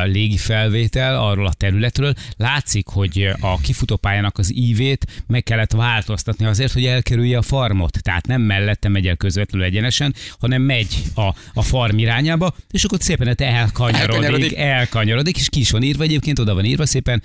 [0.05, 6.71] légi felvétel arról a területről, látszik, hogy a kifutópályának az ívét meg kellett változtatni azért,
[6.71, 8.01] hogy elkerülje a farmot.
[8.01, 12.97] Tehát nem mellette megy el közvetlenül egyenesen, hanem megy a, a farm irányába, és akkor
[13.01, 14.57] szépen elkanyarodik, Elkanyarodik.
[14.57, 17.21] elkanyarodik, és ki is van írva egyébként, oda van írva szépen,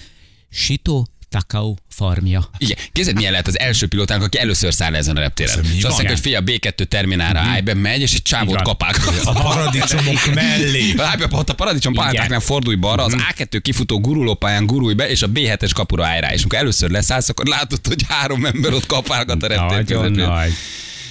[0.50, 2.44] Sito Takao farmja.
[2.58, 5.58] Igen, képzeld, milyen lehet az első pilótánk, aki először száll ezen a reptéren.
[5.58, 8.62] Mi És azt mondja, hogy figyelj, a B2 terminálra állj be, megy, és egy csávót
[8.62, 8.96] kapák.
[9.24, 10.94] A paradicsomok mellé.
[10.96, 15.22] Állj be, ott a paradicsom páltáknál fordulj balra, az A2 kifutó gurulópályán gurulj be, és
[15.22, 16.32] a B7-es kapura állj rá.
[16.32, 20.30] És amikor először leszállsz, akkor látod, hogy három ember ott kapálgat a reptér közepén.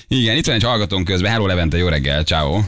[0.07, 1.31] Igen, itt van egy hallgatónk közben.
[1.31, 2.61] Hello Levente, jó reggel, ciao.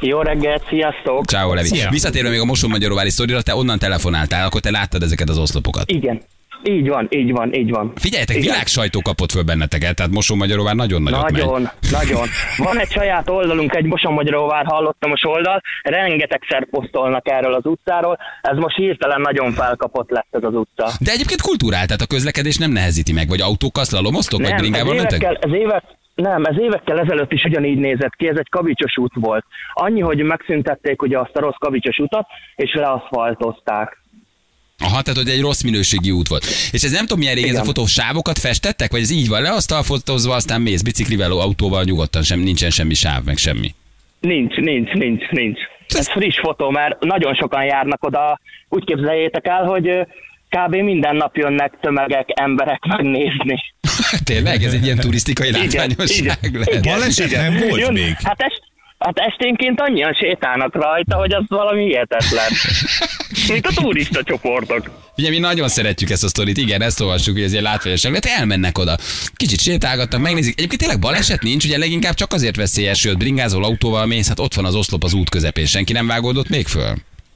[0.00, 1.24] Jó reggelt, sziasztok!
[1.24, 1.68] Ciao Levi.
[1.68, 1.90] Szia.
[1.90, 5.90] Visszatérve még a Mosonmagyaróvári sztorira, te onnan telefonáltál, akkor te láttad ezeket az oszlopokat.
[5.90, 6.22] Igen,
[6.62, 7.92] így van, így van, így van.
[7.94, 8.48] Figyeljetek, Igen.
[8.48, 11.42] világ sajtó kapott föl benneteket, tehát Mosonmagyaróvár nagyon nagyot megy.
[11.42, 12.26] Nagyon, nagyon.
[12.56, 18.56] Van egy saját oldalunk, egy Mosonmagyaróvár hallottam a oldal, rengetegszer posztolnak erről az utcáról, ez
[18.56, 20.90] most hirtelen nagyon felkapott lett ez az utca.
[21.00, 25.38] De egyébként kultúrál, tehát a közlekedés nem nehezíti meg, vagy autókkal szlalomoztok, vagy bringával mentek?
[25.40, 25.82] ez évek,
[26.14, 29.44] nem, ez évekkel ezelőtt is ugyanígy nézett ki, ez egy kavicsos út volt.
[29.72, 34.04] Annyi, hogy megszüntették ugye azt a rossz kavicsos utat, és leaszfaltozták.
[34.78, 36.44] Aha, tehát hogy egy rossz minőségi út volt.
[36.72, 37.74] És ez nem tudom milyen régen ez a Igen.
[37.74, 42.22] fotó sávokat festettek, vagy ez így van le, aztán fotózva, aztán mész biciklivel, autóval nyugodtan,
[42.22, 43.74] sem, nincsen semmi sáv, meg semmi.
[44.20, 45.58] Nincs, nincs, nincs, nincs.
[45.88, 48.40] Ez friss fotó, mert nagyon sokan járnak oda.
[48.68, 49.88] Úgy képzeljétek el, hogy
[50.48, 50.74] kb.
[50.74, 53.56] minden nap jönnek tömegek, emberek megnézni.
[54.24, 54.62] Tényleg?
[54.62, 56.64] Ez egy ilyen turisztikai látványosság igen.
[56.66, 56.84] lehet.
[56.84, 58.16] Baleset nem volt Jön- még.
[58.22, 58.62] Hát, est,
[59.06, 62.50] hát esténként annyian sétálnak rajta, hogy az valami hihetetlen.
[63.52, 64.90] Mint a turista csoportok.
[65.16, 68.38] Ugye mi nagyon szeretjük ezt a sztorit, igen, ezt olvassuk, hogy ez egy látványosság, lehet
[68.38, 68.96] elmennek oda.
[69.36, 70.58] Kicsit sétálgatnak, megnézik.
[70.58, 74.54] Egyébként tényleg baleset nincs, ugye leginkább csak azért veszélyes, hogy bringázol autóval mész, hát ott
[74.54, 76.94] van az oszlop az út közepén, senki nem vágódott még föl.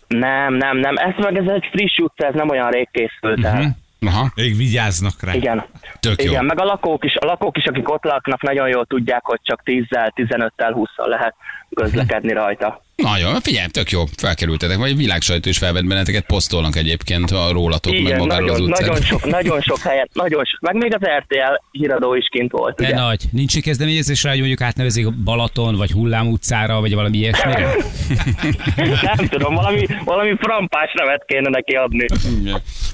[0.08, 0.96] Nem, nem, nem.
[0.96, 3.76] Ez meg ez egy friss utca, ez nem olyan rég készült el.
[4.06, 5.34] Aha, Még vigyáznak rá.
[5.34, 5.64] Igen.
[6.00, 6.30] Tök jó.
[6.30, 9.40] Igen, meg a lakók is, a lakók is, akik ott laknak, nagyon jól tudják, hogy
[9.42, 11.34] csak 10-zel, 15-tel, 20-szal lehet
[11.80, 12.82] közlekedni rajta.
[13.02, 18.00] Nagyon, figyelj, tök jó, felkerültetek, vagy világsajtó is felvett benneteket, posztolnak egyébként a rólatok, meg
[18.02, 18.86] Igen, magáról az nagyon, utcán.
[18.88, 20.60] nagyon, sok, nagyon sok helyet, nagyon sok.
[20.60, 22.94] Meg még az RTL híradó is kint volt, De ugye?
[22.94, 23.22] nagy.
[23.32, 27.68] Nincs egy kezdeményezés rá, hogy mondjuk átnevezik Balaton, vagy Hullám utcára, vagy valami ilyesmire?
[29.16, 32.04] Nem tudom, valami, valami frampás nevet kéne neki adni.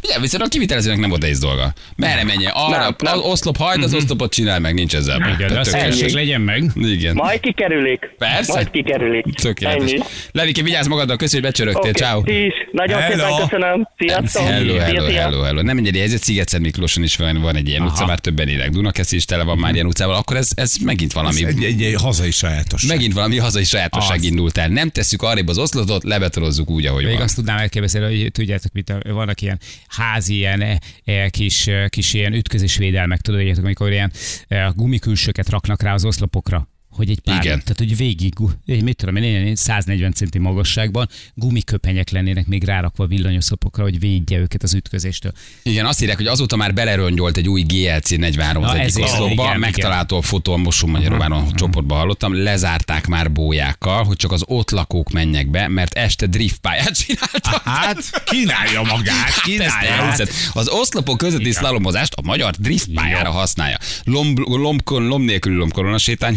[0.05, 1.73] Ugye, viszont a kivitelezőnek nem volt ez dolga.
[1.97, 2.53] Merre menjen?
[2.55, 3.13] Arra, Nem, nem.
[3.19, 5.35] az oszlop hajt, az oszlopot csinál meg, nincs ezzel.
[5.35, 6.65] Igen, de az legyen meg.
[6.75, 7.15] Igen.
[7.15, 8.15] Majd kikerülik.
[8.19, 8.53] Persze.
[8.53, 9.25] Majd kikerülik.
[9.35, 9.91] Tökéletes.
[9.93, 9.96] Ennyi.
[10.33, 12.23] Levike, vigyázz magadra, köszi, hogy becsörögtél, Oké, ciao.
[12.23, 12.55] ti is.
[12.73, 13.25] Nagyon Hello.
[13.25, 13.89] szépen köszönöm.
[13.99, 14.43] Sziasztok.
[14.43, 15.63] Hello, hello, hello, hello.
[15.63, 17.91] Nem egy helyzet, Sziget Miklóson is van, van egy ilyen Aha.
[17.91, 18.71] utca, már többen élek.
[18.71, 21.45] Dunakeszi is tele van már ilyen utcával, akkor ez, ez megint valami.
[21.45, 22.91] Ez egy, egy, egy hazai sajátosság.
[22.91, 24.25] Megint valami hazai sajátosság Az.
[24.25, 24.69] indult el.
[24.69, 27.23] Nem tesszük arrébb az oszlotot, lebetorozzuk úgy, ahogy Még van.
[27.23, 32.33] azt tudnám elképzelni, hogy tudjátok, mit, vannak ilyen házi, ilyen e, kis, e, kis ilyen
[32.33, 34.13] ütközésvédelmek, tudod, amikor ilyen
[34.49, 36.69] e, gumikülsőket raknak rá az oszlopokra.
[36.97, 37.61] Hogy egy pár, Igen.
[37.61, 38.35] tehát hogy végig,
[38.67, 43.99] én mit tudom, én ilyen 140 centi magasságban gumiköpenyek lennének még rárakva a villanyoszlopokra, hogy
[43.99, 45.33] védje őket az ütközéstől.
[45.63, 49.09] Igen, azt írják, hogy azóta már belerongyolt egy új GLC 43 az Na, egyik ezért,
[49.09, 54.43] oszlopba, megtalálható a fotó a Mosó Magyaróváron csoportban hallottam, lezárták már bójákkal, hogy csak az
[54.47, 57.63] ott lakók menjek be, mert este driftpályát csináltak.
[57.65, 59.91] Hát, kínálja magát, Hát kínálja.
[59.91, 60.29] elhiszed.
[60.53, 63.79] Az oszlopok közötti szlalomozást a magyar driftpályára használja.
[64.05, 66.37] Lomb, lomb, lomb nélküli lombkorona sétány,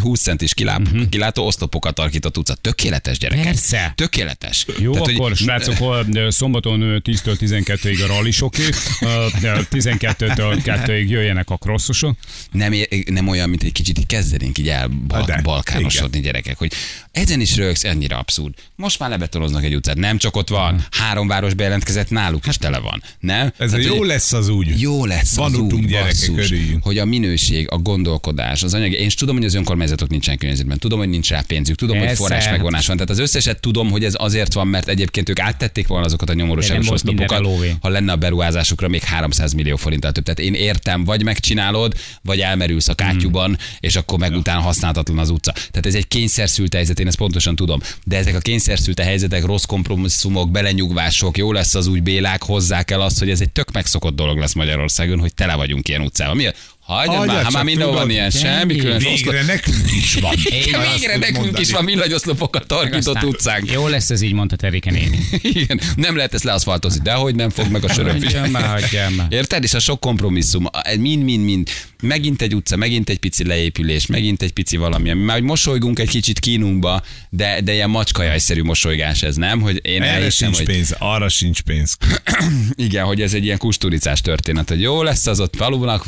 [0.56, 2.54] 20 centis kiláp, kilátó oszlopokat tarkított utca.
[2.54, 3.44] Tökéletes gyerekek.
[3.44, 3.92] Persze.
[3.94, 4.66] Tökéletes.
[4.78, 8.62] Jó, Tehát, hogy- akkor srácok, hol, szombaton ö, 10-től 12-ig a rallisoké,
[9.00, 12.16] 12-től 2-ig jöjjenek a crossosok.
[12.52, 12.72] nem,
[13.06, 16.72] nem olyan, mint egy kicsit így kezdenénk így el bal, De, balkánosodni gyerekek, hogy
[17.12, 18.54] ezen is rögsz, ennyire abszurd.
[18.76, 22.78] Most már lebetonoznak egy utcát, nem csak ott van, három város bejelentkezett, náluk is tele
[22.78, 23.02] van.
[23.20, 23.52] Nem?
[23.58, 24.80] Ez a Tehát, jó hogy- lesz az úgy.
[24.80, 28.92] Jó lesz Van az úgy, gyerekek, basszus, hogy a minőség, a gondolkodás, az anyag.
[28.92, 32.06] Én is tudom, hogy az önkormányzatok nincsen környezetben, tudom, hogy nincs rá pénzük, tudom, hogy
[32.06, 32.22] Persze.
[32.22, 32.96] forrás megvonás van.
[32.96, 36.32] Tehát az összeset tudom, hogy ez azért van, mert egyébként ők áttették volna azokat a
[36.32, 37.46] nyomorúságos oszlopokat,
[37.80, 40.24] ha lenne a beruházásukra még 300 millió forinttal több.
[40.24, 45.30] Tehát én értem, vagy megcsinálod, vagy elmerülsz a kátyúban, és akkor meg utána használhatatlan az
[45.30, 45.52] utca.
[45.52, 47.80] Tehát ez egy kényszerszült helyzet, én ezt pontosan tudom.
[48.04, 53.00] De ezek a kényszerszült helyzetek, rossz kompromisszumok, belenyugvások, jó lesz az úgy bélák, hozzák el
[53.00, 56.34] azt, hogy ez egy tök megszokott dolog lesz Magyarországon, hogy tele vagyunk ilyen utcával.
[56.34, 56.48] Mi?
[56.90, 58.78] Hagyjad már, ha már mindenhol van ilyen, semmi mi?
[58.78, 58.98] külön.
[58.98, 60.34] Végre nekünk is van.
[60.66, 63.70] Igen, végre nekünk is van villanyoszlopokat tarkított utcánk.
[63.70, 65.18] Jó lesz ez így, mondta Terike néni.
[65.42, 68.22] Igen, nem lehet ezt leaszfaltozni, de hogy nem fog meg a söröm.
[68.22, 69.26] Hagyjam már, hagyjam már.
[69.30, 69.64] Érted?
[69.64, 70.66] És a sok kompromisszum,
[70.98, 71.68] mind-mind-mind.
[72.02, 75.10] Megint egy utca, megint egy pici leépülés, megint egy pici valami.
[75.10, 79.60] ami Már hogy mosolygunk egy kicsit kínunkba, de, de ilyen macskajajszerű mosolygás ez, nem?
[79.60, 81.96] Hogy én Erre elhiszem, sincs hogy pénz, arra sincs pénz.
[82.74, 86.04] igen, hogy ez egy ilyen kusturicás történet, hogy jó lesz az ott falunak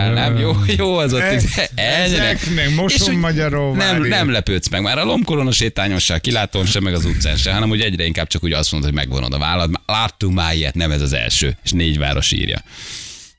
[0.00, 0.38] szekérrel, nem?
[0.38, 1.20] Jó, jó az ott.
[1.20, 3.98] Ez- ezeknek Moson És hogy Magyaróvári.
[3.98, 7.36] Nem, nem lepődsz meg már a lombkorona sétányon se, a kilátón se, meg az utcán
[7.36, 9.70] se, hanem hogy egyre inkább csak úgy azt mondod, hogy megvonod a vállad.
[9.86, 12.62] Láttunk már ilyet, nem ez az első, és négy város írja.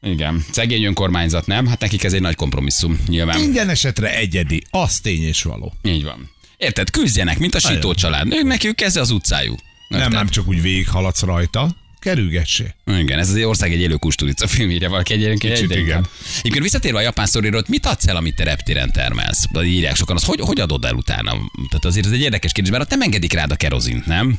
[0.02, 1.68] Igen, szegény önkormányzat, nem?
[1.68, 3.40] Hát nekik ez egy nagy kompromisszum, nyilván.
[3.40, 5.74] Minden esetre egyedi, az tény és való.
[5.84, 6.30] Így van.
[6.58, 6.90] Érted?
[6.90, 8.34] Küzdjenek, mint a sító család.
[8.34, 9.60] Ők nekük ez az utcájuk.
[9.88, 12.74] Nem, nem csak úgy végighaladsz rajta, kerülgessé.
[12.86, 16.08] Igen, ez az ország egy élő kusturica filmére valaki egyébként Kicsit igen.
[16.40, 19.44] Egyébként visszatérve a japán sztoriról, mit adsz el, amit te reptéren termelsz?
[19.64, 21.32] Írják sokan, az hogy, hogy adod el utána?
[21.70, 24.38] Tehát azért ez egy érdekes kérdés, mert nem engedik rád a kerozint, nem?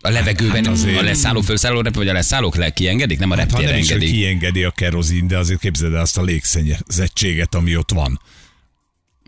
[0.00, 3.36] A levegőben Hát azért- a leszálló, felszálló repül, vagy a leszállók le kiengedik, nem a
[3.36, 4.20] Hát, ha reptéren nem is, hogy engedik.
[4.20, 8.20] kiengedi a kerozin, de azért képzeld el azt a légszennyezettséget, ami ott van.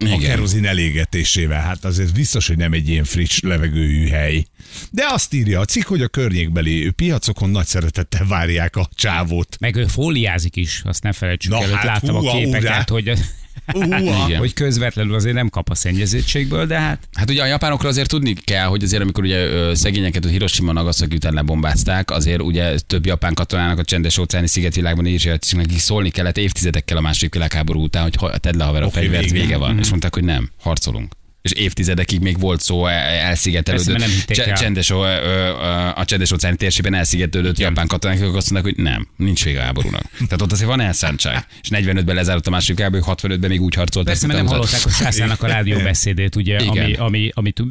[0.03, 0.19] A Igen.
[0.19, 1.61] kerozin elégetésével.
[1.61, 4.45] Hát azért biztos, hogy nem egy ilyen friss levegőjű hely.
[4.91, 9.57] De azt írja a cikk, hogy a környékbeli piacokon nagy szeretettel várják a csávót.
[9.61, 13.12] Meg ő fóliázik is, azt ne felejtsük Na el, hát, láttam húha, a képeket, hurrá.
[13.12, 13.19] hogy,
[13.75, 14.37] Uha.
[14.37, 18.35] Hogy közvetlenül azért nem kap a szennyezettségből, de hát Hát ugye a japánokra azért tudni
[18.35, 23.35] kell, hogy azért amikor ugye szegényeket a Hiroshima Nagasaki után lebombázták, azért ugye több japán
[23.35, 28.15] katonának a csendes óceáni szigetvilágban is nekik szólni kellett évtizedekkel a második világháború után, hogy
[28.17, 29.41] ha- tedd le haver a Oké, fegyvert, vége.
[29.45, 29.79] vége van.
[29.79, 31.12] És mondták, hogy nem, harcolunk.
[31.42, 33.87] És évtizedekig még volt szó e- elszigetelődött.
[33.87, 34.57] Persze, mert nem hitték Cse- el.
[34.57, 34.94] csendes, ö,
[35.94, 39.62] a csendes óceáni térségben elszigetelődött japán katonák, akik azt mondták, hogy nem, nincs vége a
[39.62, 40.02] háborúnak.
[40.12, 41.46] Tehát ott azért van elszántság.
[41.62, 44.07] És 45-ben lezárult a második háború, 65-ben még úgy harcolt.
[44.07, 46.68] Persze, mert nem hallották a császárnak a rádióbeszédét, ugye, Igen.
[46.68, 47.62] ami, ami, amit,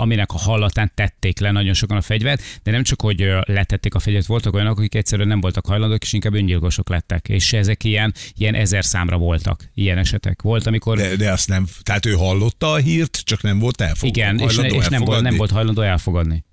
[0.00, 3.98] aminek a hallatán tették le nagyon sokan a fegyvert, de nem csak, hogy letették a
[3.98, 7.28] fegyvert, voltak olyanok, akik egyszerűen nem voltak hajlandók, és inkább öngyilkosok lettek.
[7.28, 10.42] És ezek ilyen, ilyen ezer számra voltak, ilyen esetek.
[10.42, 12.76] Volt, amikor De, de azt nem, tehát ő hallotta a
[13.12, 14.06] hírt, csak nem volt elfogadva.
[14.22, 16.44] igen, és, ne, és nem, volt, nem volt hajlandó elfogadni.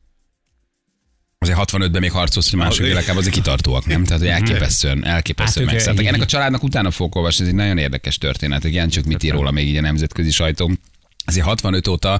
[1.37, 4.03] Azért 65-ben még harcolsz, hogy második Az- világában azért kitartóak, nem?
[4.03, 6.05] Tehát, hogy elképesztően, elképesztően Hát megszálltak.
[6.05, 9.31] Ennek a családnak utána fogok olvasni, ez egy nagyon érdekes történet, hogy csak mit ír
[9.31, 10.71] róla még így a nemzetközi sajtó.
[11.25, 12.19] Azért 65 óta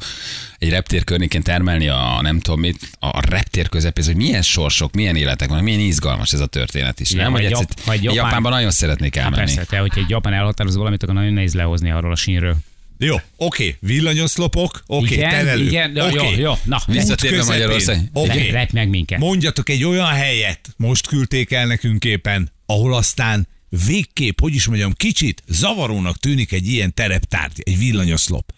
[0.58, 5.15] egy reptér környékén termelni a nem tudom mit, a reptér közepén, hogy milyen sorsok, milyen
[5.15, 7.12] életek vannak, milyen izgalmas ez a történet is.
[7.12, 7.32] Igen, nem?
[7.32, 9.43] Hogy egyszer, Jap- ha egy Japán- Japánban nagyon szeretnék Hát elmenni.
[9.54, 12.56] persze, te, hogyha egy Japán elhatároz valamit, akkor nagyon nehéz lehozni arról a sínről.
[13.04, 15.66] Jó, oké, villanyoszlopok, oké, igen, terelő.
[15.66, 16.16] igen, jó, oké.
[16.16, 17.44] jó, jó, na, Visszatérve.
[17.44, 18.10] Magyarország.
[18.13, 18.50] Oké.
[18.50, 18.68] okay.
[18.72, 19.20] meg minket.
[19.20, 23.48] Mondjatok egy olyan helyet, most küldték el nekünk éppen, ahol aztán
[23.86, 28.54] végképp, hogy is mondjam, kicsit zavarónak tűnik egy ilyen tereptárgy, egy villanyoszlop.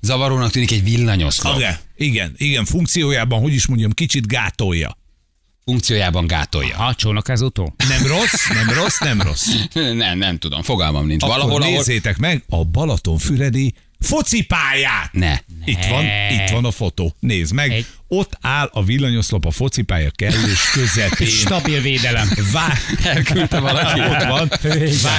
[0.00, 1.56] Zavarónak tűnik egy villanyoszlop.
[1.56, 4.97] Igen, igen, igen, funkciójában, hogy is mondjam, kicsit gátolja.
[5.68, 6.76] Funkciójában gátolja.
[6.76, 7.74] Ha, csónakázótó?
[7.88, 9.46] Nem rossz, nem rossz, nem rossz.
[9.74, 11.22] Nem, nem tudom, fogalmam nincs.
[11.22, 11.74] Akkor Valahol, ahol...
[11.74, 15.12] nézzétek meg a Balatonfüredi focipályát.
[15.12, 15.38] Ne.
[15.64, 17.14] Itt van, itt van a fotó.
[17.20, 17.70] Nézd meg.
[17.72, 21.26] Egy- Ott áll a villanyoszlop a focipálya kellős közepén.
[21.44, 22.28] Stabil védelem.
[22.52, 22.72] Vá...
[23.04, 24.00] Elküldte valaki.
[24.00, 24.50] Ott van.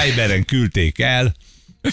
[0.04, 1.34] Viberen küldték el.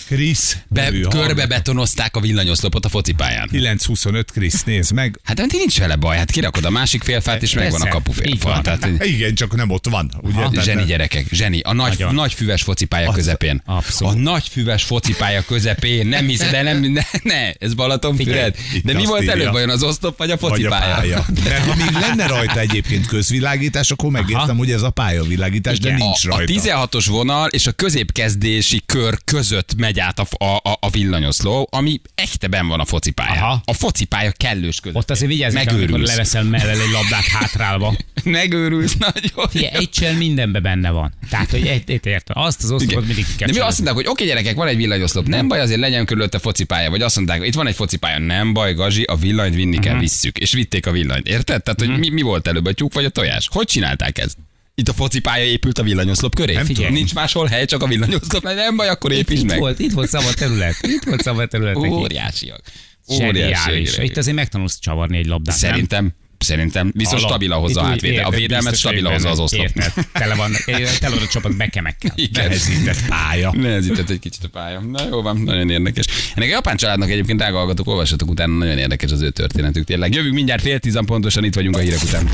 [0.08, 0.58] Krisz.
[0.67, 1.47] Be, nevű körbe hallgató.
[1.47, 3.47] betonozták a villanyoszlopot a focipályán.
[3.47, 5.19] 925 Krisz, nézd meg.
[5.23, 8.62] Hát de nincs vele baj, hát kirakod a másik félfát, és megvan a kapufélfal.
[8.62, 10.12] Tehát, Igen, csak nem ott van.
[10.21, 10.36] Ugye?
[10.36, 11.60] Tehát zseni nem- gyerekek, zseni.
[11.60, 12.13] A nagy, Nagyon.
[12.13, 13.62] nagy füves focipálya közepén.
[13.65, 14.15] abszolút.
[14.15, 16.08] A nagy füves focipálya közepén.
[16.08, 18.56] Nem hiszed, de nem, ne, ne ez Balatonfüred.
[18.84, 20.95] De mi volt előbb vajon az oszlop vagy a focipálya?
[20.95, 21.26] pálya.
[21.43, 26.26] Mert ha még lenne rajta egyébként közvilágítás, akkor megértem, hogy ez a pályavilágítás, de nincs
[26.26, 26.54] a, a rajta.
[26.54, 32.67] 16-os vonal és a középkezdési kör között megy át a, a, a, villanyoszló, ami echteben
[32.67, 33.41] van a focipálya.
[33.41, 33.61] Aha.
[33.65, 34.97] A focipálya kellős között.
[34.97, 37.95] Ott azért vigyázz, amikor leveszel mellel egy labdát hátrálva.
[38.23, 39.49] Megőrülsz nagyon.
[39.49, 41.13] Figyelj, egy csel mindenben benne van.
[41.29, 42.41] Tehát, hogy egy, egy értem.
[42.41, 45.27] Azt az oszlopot mindig kell De mi azt mondták, hogy oké gyerekek, van egy villanyoszlop,
[45.27, 46.89] nem baj, azért legyen körülötte focipálya.
[46.89, 50.37] Vagy azt mondták, itt van egy focipálya, nem baj, Gazi, a villanyt vinni kell, visszük.
[50.37, 51.27] És vitték a villanyt.
[51.27, 51.63] Érted?
[51.63, 53.49] Tehát, hogy mi, mi volt előbb, a tyúk vagy a tojás?
[53.51, 54.37] Hogy csinálták ezt?
[54.81, 56.53] Itt a focipálya épült a villanyoszlop köré.
[56.53, 58.43] Nem Figyelj, nincs máshol hely, csak a villanyoszlop.
[58.43, 59.59] Nem baj, akkor építsd Itt meg.
[59.59, 60.75] volt, itt volt szabad terület.
[60.81, 61.75] Itt volt szabad terület.
[61.75, 62.61] Óriásiak.
[63.07, 64.03] Gyerekek.
[64.03, 65.61] Itt azért megtanulsz csavarni egy labdát.
[65.61, 65.71] nem?
[65.71, 67.29] Szerintem, szerintem biztos Hallod?
[67.29, 68.21] stabil ahhoz a hátvéde.
[68.21, 69.61] A védelmet stabil ahhoz az oszlop.
[69.61, 69.93] Érted?
[70.11, 70.51] Tele van,
[70.99, 72.13] tele van a csapat bekemekkel.
[72.33, 73.51] Nehezített pálya.
[73.55, 74.79] Nehezített egy kicsit a pálya.
[74.79, 76.05] Na jó van, nagyon érdekes.
[76.35, 80.13] Ennek a japán családnak egyébként drága hallgatók, olvassatok utána, nagyon érdekes az ő történetük tényleg.
[80.13, 82.29] Jövünk mindjárt fél tízan pontosan, itt vagyunk a hírek után.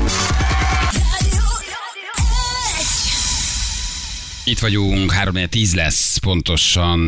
[4.44, 7.00] Itt vagyunk, 3 10 lesz pontosan.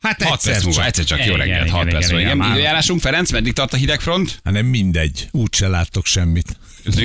[0.00, 0.88] Hát 6 egyszer perc múlva, csak.
[0.88, 2.24] egyszer csak jó reggelt, igen, 6 igen, perc múlva.
[2.26, 4.40] igen, időjárásunk, Ferenc, meddig tart a hidegfront?
[4.44, 5.28] Hát nem mindegy.
[5.30, 6.56] Úgyse láttok semmit.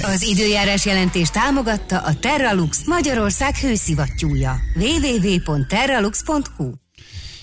[0.00, 4.60] Az időjárás jelentés támogatta a Terralux Magyarország hőszivattyúja.
[4.74, 6.72] www.terralux.hu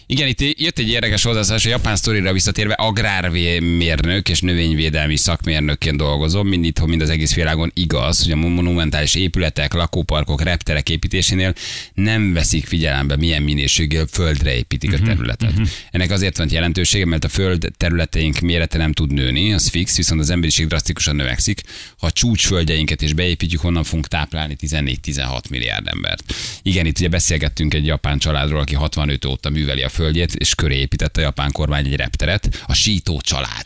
[0.09, 6.47] Igen, itt jött egy érdekes hozzászólás, a japán sztorira visszatérve agrármérnök és növényvédelmi szakmérnökként dolgozom,
[6.47, 11.53] mind itthon, mind az egész világon igaz, hogy a monumentális épületek, lakóparkok, repterek építésénél
[11.93, 15.53] nem veszik figyelembe, milyen minőségű földre építik a területet.
[15.91, 20.21] Ennek azért van jelentősége, mert a föld területeink mérete nem tud nőni, az fix, viszont
[20.21, 21.61] az emberiség drasztikusan növekszik.
[21.97, 26.33] Ha a csúcsföldjeinket is beépítjük, honnan fogunk táplálni 14-16 milliárd embert.
[26.61, 30.75] Igen, itt ugye beszélgettünk egy japán családról, aki 65 óta műveli a földjét, és köré
[30.79, 33.65] építette a japán kormány egy repteret, a Sító család.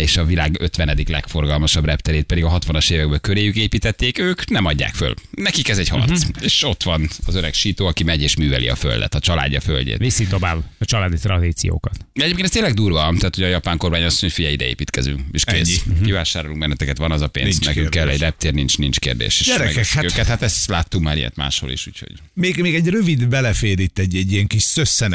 [0.00, 0.98] És a világ 50.
[1.08, 5.14] legforgalmasabb repterét pedig a 60-as években köréjük építették, ők nem adják föl.
[5.30, 6.10] Nekik ez egy harc.
[6.10, 6.44] Uh-huh.
[6.44, 9.98] És ott van az öreg Sító, aki megy és műveli a földet, a családja földjét.
[9.98, 11.96] Viszi tovább a családi tradíciókat.
[12.12, 14.64] De Egyébként ez tényleg durva, tehát hogy a japán kormány azt mondja, hogy figyelj, ide
[14.66, 15.82] építkezünk, és kész.
[15.86, 16.00] Ennyi.
[16.04, 18.14] Kivásárolunk benneteket, van az a pénz, Nincs nekünk kell kérdés.
[18.20, 19.40] egy reptér, nincs, nincs kérdés.
[19.40, 22.12] És Gyerekek, hát- őket, hát ezt láttunk már ilyet máshol is, úgyhogy.
[22.34, 24.62] Még, még egy rövid belefér itt egy, egy ilyen kis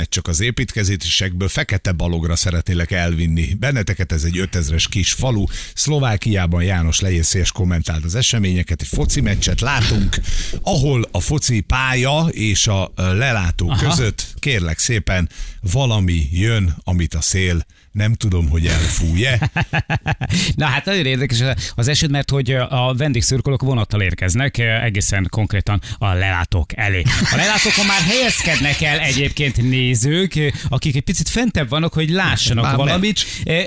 [0.06, 1.48] szösszenet csak az építkezésekből.
[1.48, 3.54] Fekete balogra szeretnélek elvinni.
[3.54, 5.46] Benneteket ez egy 5000-es kis falu.
[5.74, 10.20] Szlovákiában János Lejészés kommentált az eseményeket, egy foci meccset látunk,
[10.62, 13.90] ahol a foci pálya és a lelátó Aha.
[13.90, 15.30] között kérlek szépen
[15.72, 19.52] valami jön, amit a szél Nem tudom, hogy elfúj-e.
[20.56, 21.38] Na hát nagyon érdekes
[21.76, 27.04] az eset, mert hogy a vendégszurkolók vonattal érkeznek egészen konkrétan a lelátók elé.
[27.32, 32.76] A lelátókon már helyezkednek el egyébként nézők, akik egy picit fentebb vannak, hogy lássanak Már
[32.76, 33.20] valamit,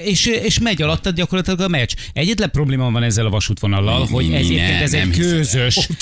[0.04, 1.92] és, és megy alattad gyakorlatilag a meccs.
[2.12, 5.16] Egyetlen probléma van ezzel a vasútvonallal, hogy egyébként ez nem egy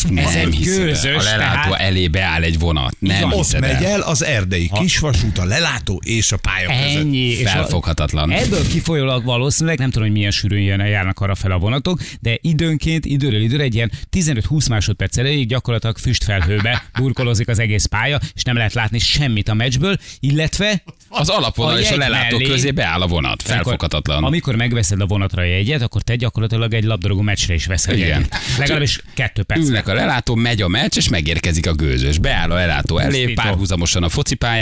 [0.09, 2.97] Nem ez egy gőzös, A lelátó tehát elé beáll egy vonat.
[2.99, 3.33] Nem Igen.
[3.33, 7.01] Ott megy el az erdei kisvasút, a lelátó és a pálya között.
[7.01, 7.17] Ennyi.
[7.19, 8.31] és a- Felfoghatatlan.
[8.33, 12.39] Ebből kifolyólag valószínűleg, nem tudom, hogy milyen sűrűn jön, járnak arra fel a vonatok, de
[12.41, 18.43] időnként, időről időre egy ilyen 15-20 másodperc elejéig gyakorlatilag füstfelhőbe burkolozik az egész pálya, és
[18.43, 22.71] nem lehet látni semmit a meccsből, illetve Az alapvonal A és a lelátó mellé- közé
[22.71, 23.43] beáll a vonat.
[23.43, 24.17] Felfoghatatlan.
[24.17, 27.95] Amikor, amikor megveszed a vonatra a jegyet, akkor te gyakorlatilag egy labdarúgó meccsre is veszel
[27.95, 28.09] Igen.
[28.09, 28.35] jegyet.
[28.59, 29.61] Legalábbis kettő perc.
[29.61, 32.19] Ülnek a lelátó, megy a meccs, és megérkezik a gőzös.
[32.19, 34.09] Beáll a lelátó elé, párhuzamosan a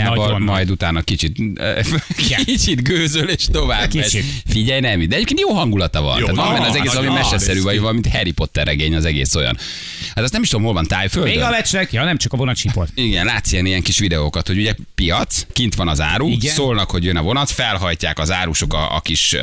[0.03, 1.37] Nagyon majd utána kicsit,
[2.45, 4.13] kicsit gőzöl, és tovább Kicsit.
[4.13, 4.41] megy.
[4.49, 6.19] Figyelj, nem, de egyébként jó hangulata van.
[6.19, 9.57] Jó, Tehát van az egész, ami meseszerű, vagy valami Harry Potter regény, az egész olyan.
[10.15, 11.31] Hát azt nem is tudom, hol van tájföldön.
[11.31, 11.91] Még a meccsnek?
[11.91, 12.91] Ja, nem csak a vonat síport.
[13.07, 16.53] Igen, látsz ilyen, ilyen kis videókat, hogy ugye piac, kint van az áru, Igen.
[16.53, 19.39] Szólnak, hogy jön a vonat, felhajtják az árusok a, a kis, ö,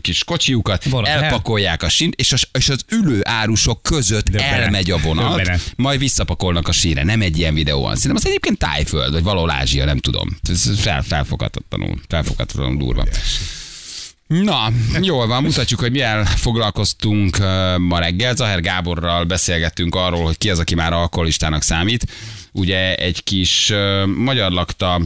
[0.00, 4.52] kis kocsiukat, Vonat, elpakolják a sint, és az, és az ülő árusok között Döbbenet.
[4.60, 5.72] elmegy a vonat, Döbbenet.
[5.76, 7.02] majd visszapakolnak a sínre.
[7.04, 7.94] Nem egy ilyen videó van.
[7.94, 10.38] Szerintem az egyébként tájföld, vagy valahol Ázsia, nem tudom.
[10.48, 13.04] Ez fel, felfoghatatlanul, felfoghatatlanul durva.
[14.26, 17.38] Na, jól van, mutatjuk, hogy milyen foglalkoztunk
[17.78, 18.34] ma reggel.
[18.34, 22.06] Zaher Gáborral beszélgettünk arról, hogy ki az, aki már alkoholistának számít.
[22.52, 23.72] Ugye egy kis
[24.16, 25.00] magyar lakta,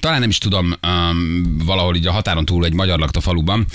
[0.00, 0.74] talán nem is tudom,
[1.64, 3.66] valahol így a határon túl egy magyar lakta faluban,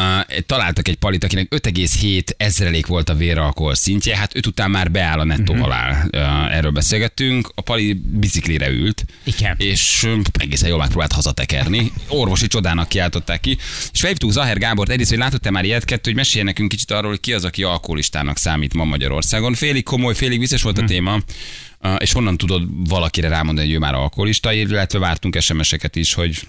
[0.00, 4.90] Uh, találtak egy palit, akinek 5,7 ezrelék volt a véralkohol szintje, hát őt után már
[4.90, 5.62] beáll a nettó Mhm.
[5.62, 6.08] halál.
[6.12, 7.50] Uh, erről beszélgettünk.
[7.54, 9.54] A pali biciklire ült, Igen.
[9.58, 11.92] és egészen jól megpróbált hazatekerni.
[12.08, 13.56] Orvosi csodának kiáltották ki.
[13.92, 17.10] És felhívtuk Zaher Gábort, egyrészt, hogy látott-e már ilyet, kettő, hogy mesélj nekünk kicsit arról,
[17.10, 19.54] hogy ki az, aki alkoholistának számít ma Magyarországon.
[19.54, 20.84] Félig komoly, félig vicces volt Mhm.
[20.84, 21.20] a téma.
[21.80, 26.40] Uh, és honnan tudod valakire rámondani, hogy ő már alkoholista, illetve vártunk SMS-eket is, hogy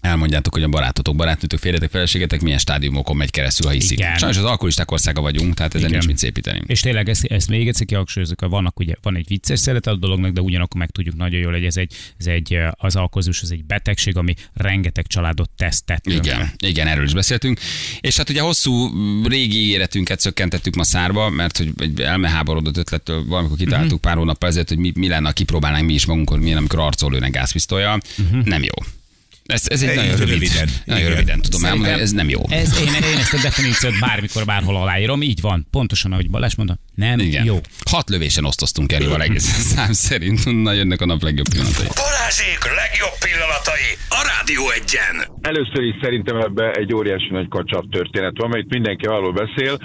[0.00, 3.98] elmondjátok, hogy a barátotok, barátnőtök, férjetek, feleségetek milyen stádiumokon megy keresztül, ha hiszik.
[3.98, 4.16] Igen.
[4.16, 5.98] Sajnos az alkoholisták országa vagyunk, tehát ezen Igen.
[5.98, 6.60] nincs mit szépíteni.
[6.66, 9.96] És tényleg ezt, ezt még egyszer kihangsúlyozok, hogy vannak ugye, van egy vicces szerete a
[9.96, 13.50] dolognak, de ugyanakkor meg tudjuk nagyon jól, hogy ez egy, ez egy az alkozós, ez
[13.50, 16.06] egy betegség, ami rengeteg családot tesztett.
[16.06, 17.60] Igen, igen, erről is beszéltünk.
[18.00, 18.90] És hát ugye hosszú
[19.24, 24.00] régi életünket szökkentettük ma szárba, mert hogy egy elmeháborodott ötlettől valamikor kitaláltuk uh-huh.
[24.00, 27.10] pár hónappal ezelőtt, hogy mi, mi lenne, ha kipróbálnánk mi is magunkon, milyen, amikor arcol
[27.10, 28.00] lőnek gázpisztolya.
[28.18, 28.44] Uh-huh.
[28.44, 28.97] Nem jó.
[29.52, 30.68] Ez, ez egy nagyon rövid, röviden.
[30.84, 31.14] nagyon Igen.
[31.16, 32.40] röviden tudom elmondani, ez nem jó.
[32.48, 35.66] Ez, én, én ezt a definíciót bármikor, bárhol aláírom, így van.
[35.70, 37.44] Pontosan, ahogy Balázs mondta, nem Igen.
[37.44, 37.56] jó.
[37.90, 39.42] Hat lövésen osztoztunk el, egész
[39.74, 40.62] szám szerint.
[40.62, 41.86] Na jönnek a nap legjobb pillanatai.
[41.94, 45.16] Balázsék legjobb pillanatai a Rádió egyen.
[45.40, 49.78] Először is szerintem ebbe egy óriási nagy kacsap történet van, mert itt mindenki arról beszél,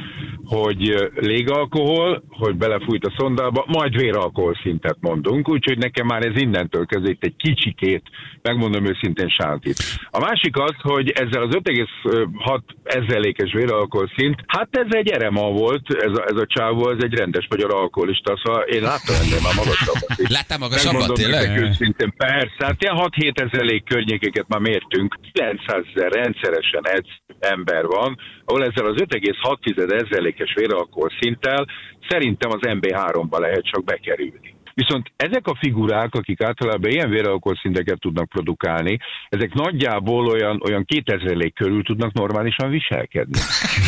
[0.44, 6.86] hogy légalkohol, hogy belefújt a szondába, majd véralkohol szintet mondunk, úgyhogy nekem már ez innentől
[6.86, 8.04] kezdve itt egy kicsikét,
[8.42, 9.78] megmondom őszintén sántít.
[10.12, 15.94] A másik az, hogy ezzel az 5,6 ezrelékes véralkohol szint, hát ez egy erema volt,
[15.94, 19.56] ez a, ez a csávó, ez egy rendes magyar alkoholista, szóval én láttam ennél már
[19.56, 20.30] magasabbat is.
[20.30, 21.42] Láttál magasabbat, tényleg?
[21.42, 25.20] nektek őszintén, persze, hát ilyen 6-7 ezerék környékeket már mértünk.
[25.32, 27.08] 900 ezer rendszeresen egy
[27.40, 31.66] ember van, ahol ezzel az 5,6 ezerékes véralkohol szinttel
[32.10, 34.56] szerintem az MB3-ba lehet csak bekerülni.
[34.74, 40.86] Viszont ezek a figurák, akik általában ilyen véralkohol szinteket tudnak produkálni, ezek nagyjából olyan, olyan
[40.86, 43.40] 2000 körül tudnak normálisan viselkedni.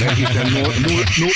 [0.02, 1.36] Mert hiszen null, null, null,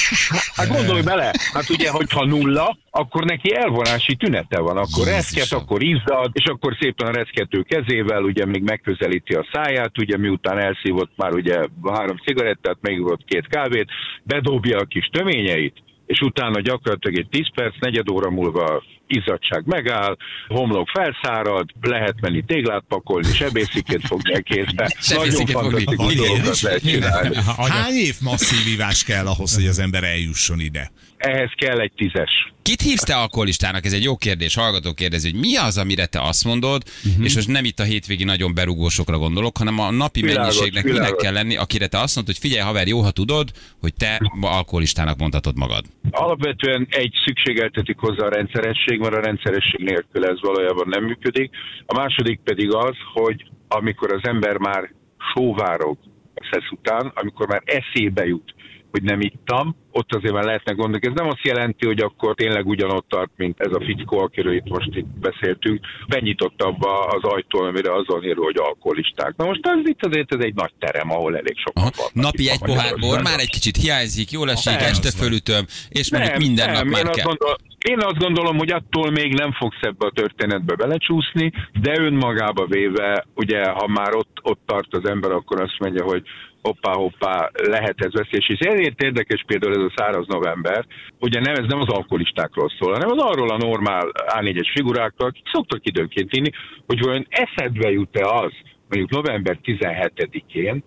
[0.55, 5.83] hát gondolj bele, hát ugye, hogyha nulla, akkor neki elvonási tünete van, akkor reszket, akkor
[5.83, 11.11] izzad, és akkor szépen a reszkető kezével ugye még megközelíti a száját, ugye miután elszívott
[11.15, 13.89] már ugye három cigarettát, megivott két kávét,
[14.23, 20.17] bedobja a kis töményeit, és utána gyakorlatilag egy 10 perc, negyed óra múlva izzadság megáll,
[20.47, 24.91] homlok felszárad, lehet menni téglát pakolni, sebészikét fogni a kézbe.
[25.15, 27.35] Nagyon fantasztikus dolgokat lehet csinálni.
[27.57, 30.91] Hány év masszív ivás kell ahhoz, hogy az ember eljusson ide?
[31.17, 32.31] Ehhez kell egy tízes.
[32.61, 33.85] Kit hívsz te alkoholistának?
[33.85, 34.55] Ez egy jó kérdés.
[34.55, 37.25] Hallgató kérdezi, hogy mi az, amire te azt mondod, uh-huh.
[37.25, 40.97] és most nem itt a hétvégi nagyon berugósokra gondolok, hanem a napi Világos, mennyiségnek minek
[40.99, 41.23] világos.
[41.23, 44.49] kell lenni, akire te azt mondod, hogy figyelj haver, jó, ha tudod, hogy te ma
[44.49, 45.85] alkoholistának mondhatod magad.
[46.11, 51.55] Alapvetően egy szükségeltetik hozzá a rendszeresség, mert a rendszeresség nélkül ez valójában nem működik.
[51.85, 54.93] A második pedig az, hogy amikor az ember már
[55.33, 55.97] sóvárog
[56.35, 58.53] a szesz után, amikor már eszébe jut,
[58.91, 61.05] hogy nem ittam, ott azért már lehetnek gondok.
[61.05, 64.69] Ez nem azt jelenti, hogy akkor tényleg ugyanott tart, mint ez a fickó, akiről itt
[64.69, 65.79] most itt beszéltünk.
[66.07, 69.33] Benyitotta abba az ajtó, amire azon író, hogy alkoholisták.
[69.37, 71.89] Na most az itt azért ez egy nagy terem, ahol elég Aha.
[71.95, 72.13] vannak.
[72.13, 76.37] Napi egy pohár bor, már egy kicsit hiányzik, jól esik, Nem, este fölütöm, és mondjuk
[76.37, 77.25] minden nap nem, én azt, kell.
[77.25, 77.55] gondol,
[77.87, 81.51] én azt gondolom, hogy attól még nem fogsz ebbe a történetbe belecsúszni,
[81.81, 86.23] de önmagába véve, ugye, ha már ott, ott tart az ember, akkor azt mondja, hogy
[86.61, 88.49] hoppá, hoppá, lehet ez veszélyes.
[88.49, 90.85] És ezért érdekes például ez a száraz november,
[91.19, 95.45] ugye nem, ez nem az alkoholistákról szól, hanem az arról a normál A4-es figurákról, akik
[95.51, 96.49] szoktak időnként inni,
[96.85, 98.51] hogy olyan eszedbe jut-e az,
[98.89, 100.83] mondjuk november 17-én,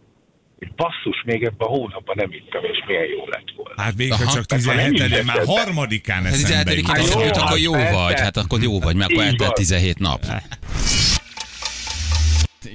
[0.59, 3.82] hogy basszus, még ebben a hónapban nem ittam, és milyen jó lett volna.
[3.82, 4.24] Hát még Aha.
[4.24, 7.20] ha csak Hát, ha nem 17 is már harmadikán Ez eszembe 17 jut.
[7.20, 7.95] Hát akkor hát jó persze.
[7.95, 9.55] vagy, hát akkor jó vagy, mert akkor eltelt van.
[9.55, 10.20] 17 nap.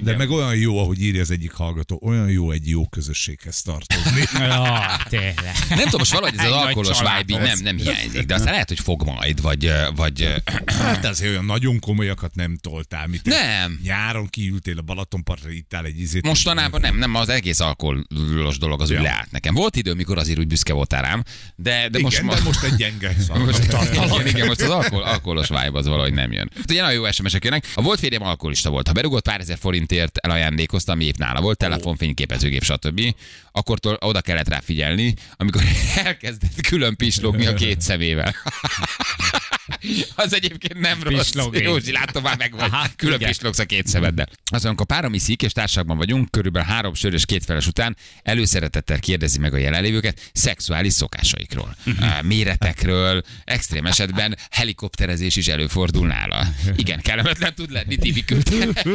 [0.02, 4.22] De meg olyan jó, ahogy írja az egyik hallgató, olyan jó egy jó közösséghez tartozni.
[4.38, 5.54] Ja, tényleg.
[5.68, 8.80] Nem tudom, most valahogy ez az alkoholos vibe nem, nem hiányzik, de aztán lehet, hogy
[8.80, 10.34] fog majd, vagy, vagy
[10.66, 13.06] Hát azért olyan nagyon komolyakat nem toltál.
[13.06, 13.80] Mit Nem.
[13.82, 16.26] Nyáron kiültél a Balatonpartra, ittál egy izét.
[16.26, 19.02] mostanában nem, nem, az egész alkoholos dolog az úgy Ja.
[19.02, 19.54] leállt nekem.
[19.54, 21.22] Volt idő, mikor azért úgy büszke voltál rám,
[21.56, 25.48] de, de Igen, most, de most egy gyenge most, igen, igen, most az alkohol, alkoholos
[25.48, 26.50] vibe az valahogy nem jön.
[26.68, 27.66] Ugye nagyon jó SMS-ek jönnek.
[27.74, 28.86] A volt férjem alkoholista volt.
[28.86, 33.14] Ha berugott pár ezer forintért elajándékozta, ami épp nála volt, telefon, fényképezőgép, stb.
[33.52, 35.62] Akkor oda kellett rá figyelni, amikor
[36.04, 38.34] elkezdett külön pislogni a két szemével.
[40.14, 41.32] Az egyébként nem rossz.
[41.52, 42.68] Józsi, látom már meg vagy.
[42.70, 44.28] Aha, Külön pislogsz a két szemeddel.
[44.44, 48.98] Azon, amikor párom iszik és társaságban vagyunk, körülbelül három sör és két feles után előszeretettel
[48.98, 56.46] kérdezi meg a jelenlévőket szexuális szokásaikról, á, méretekről, extrém esetben helikopterezés is előfordul nála.
[56.76, 58.66] Igen, kellemetlen tud lenni, Tibi küldte.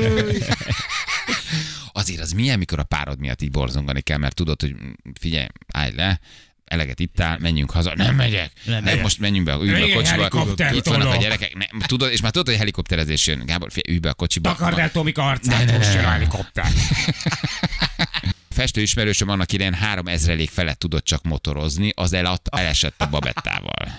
[1.95, 4.75] Azért az milyen, mikor a párod miatt így borzongani kell, mert tudod, hogy
[5.19, 6.19] figyelj, állj le,
[6.65, 7.93] eleget ittál, menjünk haza.
[7.95, 8.51] Nem megyek.
[8.65, 10.71] Nem, nem most menjünk be, ülj be a kocsiba.
[10.71, 11.53] Itt vannak a gyerekek.
[11.53, 13.45] Nem, tudod, és már tudod, hogy helikopterezés jön.
[13.45, 14.49] Gábor, ülj be a kocsiba.
[14.49, 16.65] Takard el Tomika arcát, most jön a helikopter.
[18.53, 23.87] Festő ismerősöm annak idején három ezrelék felett tudott csak motorozni, az eladt, elesett a babettával.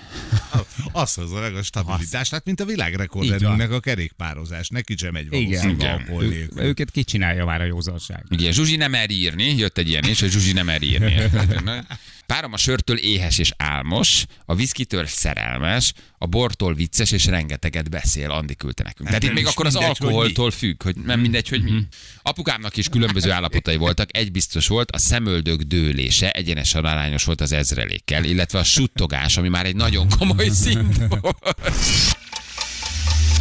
[0.91, 4.67] Az hozza meg a stabilitást, hát mint a Így világrekorderünknek a kerékpározás.
[4.67, 5.43] Neki sem egy Igen.
[5.43, 5.91] valószínű Igen.
[5.91, 8.25] alkohol Ő, őket kicsinálja már a józanság.
[8.29, 11.13] Igen, Zsuzsi nem mer írni, jött egy ilyen is, hogy Zsuzsi nem mer írni.
[12.25, 18.31] Párom a sörtől éhes és álmos, a viszkitől szerelmes, a bortól vicces és rengeteget beszél,
[18.31, 19.07] Andi küldte nekünk.
[19.07, 21.87] Tehát itt nem még akkor az mindegy, alkoholtól függ, hogy nem mindegy, hogy mi.
[22.21, 27.51] Apukámnak is különböző állapotai voltak, egy biztos volt, a szemöldök dőlése egyenesen arányos volt az
[27.51, 31.55] ezrelékkel, illetve a suttogás, ami már egy nagyon komoly szint volt.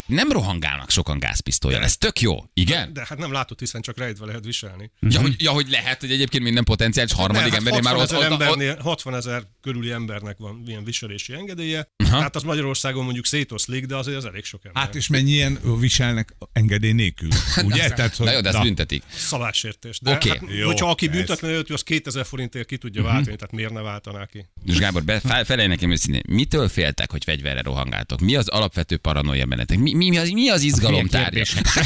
[0.06, 2.92] Nem rohangálnak sokan gázpisztolyjal, ez tök jó, igen?
[2.92, 4.90] De hát nem látod, hiszen csak rejtve lehet viselni.
[5.00, 8.24] Ja, hogy, ja, hogy lehet, hogy egyébként minden potenciális harmadik De, ember már 60 ott,
[8.24, 11.88] ott, embernél, 60 ezer körüli embernek van ilyen viselési engedélye.
[12.10, 14.82] Hát az Magyarországon mondjuk szétoszlik, de azért az elég sok ember.
[14.82, 17.28] Hát és mennyien viselnek engedély nélkül,
[17.68, 17.88] ugye?
[17.88, 19.02] Tehát, hogy, Na jó, de ezt büntetik.
[19.16, 19.98] Szalásértés.
[20.00, 20.28] De Oké.
[20.28, 23.80] hát, Jó, hogyha aki büntetlen előtt, az 2000 forintért ki tudja váltani, tehát miért ne
[23.80, 24.48] váltaná ki?
[24.64, 28.20] És Gábor, be, fel, felej nekem őszintén, mitől féltek, hogy fegyverre rohangáltok?
[28.20, 29.78] Mi az alapvető paranoia bennetek?
[29.78, 31.42] Mi, mi, mi, az, mi az izgalom tárgya?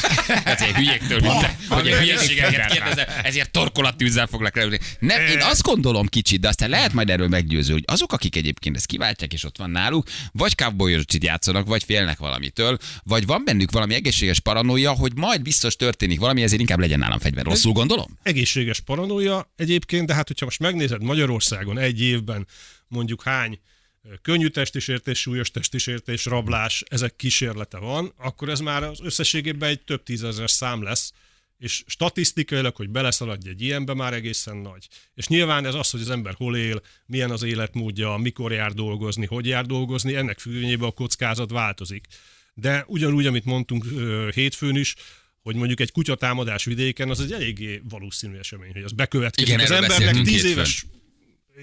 [0.45, 4.79] Ezért hülyéktől minden, hogy ilyen hülyeségeket kérdezel, ezért torkolattűzzel foglak leülni.
[4.99, 8.77] Nem, én azt gondolom kicsit, de aztán lehet majd erről meggyőző, hogy azok, akik egyébként
[8.77, 13.71] ezt kiváltják, és ott van náluk, vagy cowboyocsit játszanak, vagy félnek valamitől, vagy van bennük
[13.71, 17.45] valami egészséges paranoia, hogy majd biztos történik valami, ezért inkább legyen nálam fegyver.
[17.45, 18.19] Rosszul gondolom?
[18.23, 22.47] Egészséges paranoia egyébként, de hát hogyha most megnézed Magyarországon egy évben
[22.89, 23.59] mondjuk hány
[24.23, 30.03] könnyű testisértés, súlyos testisértés, rablás, ezek kísérlete van, akkor ez már az összességében egy több
[30.03, 31.13] tízezer szám lesz,
[31.59, 34.89] és statisztikailag, hogy beleszaladj egy ilyenbe, már egészen nagy.
[35.15, 39.27] És nyilván ez az, hogy az ember hol él, milyen az életmódja, mikor jár dolgozni,
[39.27, 42.07] hogy jár dolgozni, ennek függvényében a kockázat változik.
[42.55, 43.85] De ugyanúgy, amit mondtunk
[44.35, 44.95] hétfőn is,
[45.43, 49.49] hogy mondjuk egy kutyatámadás vidéken, az egy eléggé valószínű esemény, hogy az bekövetkezik.
[49.49, 50.87] Igen, az embernek tíz éves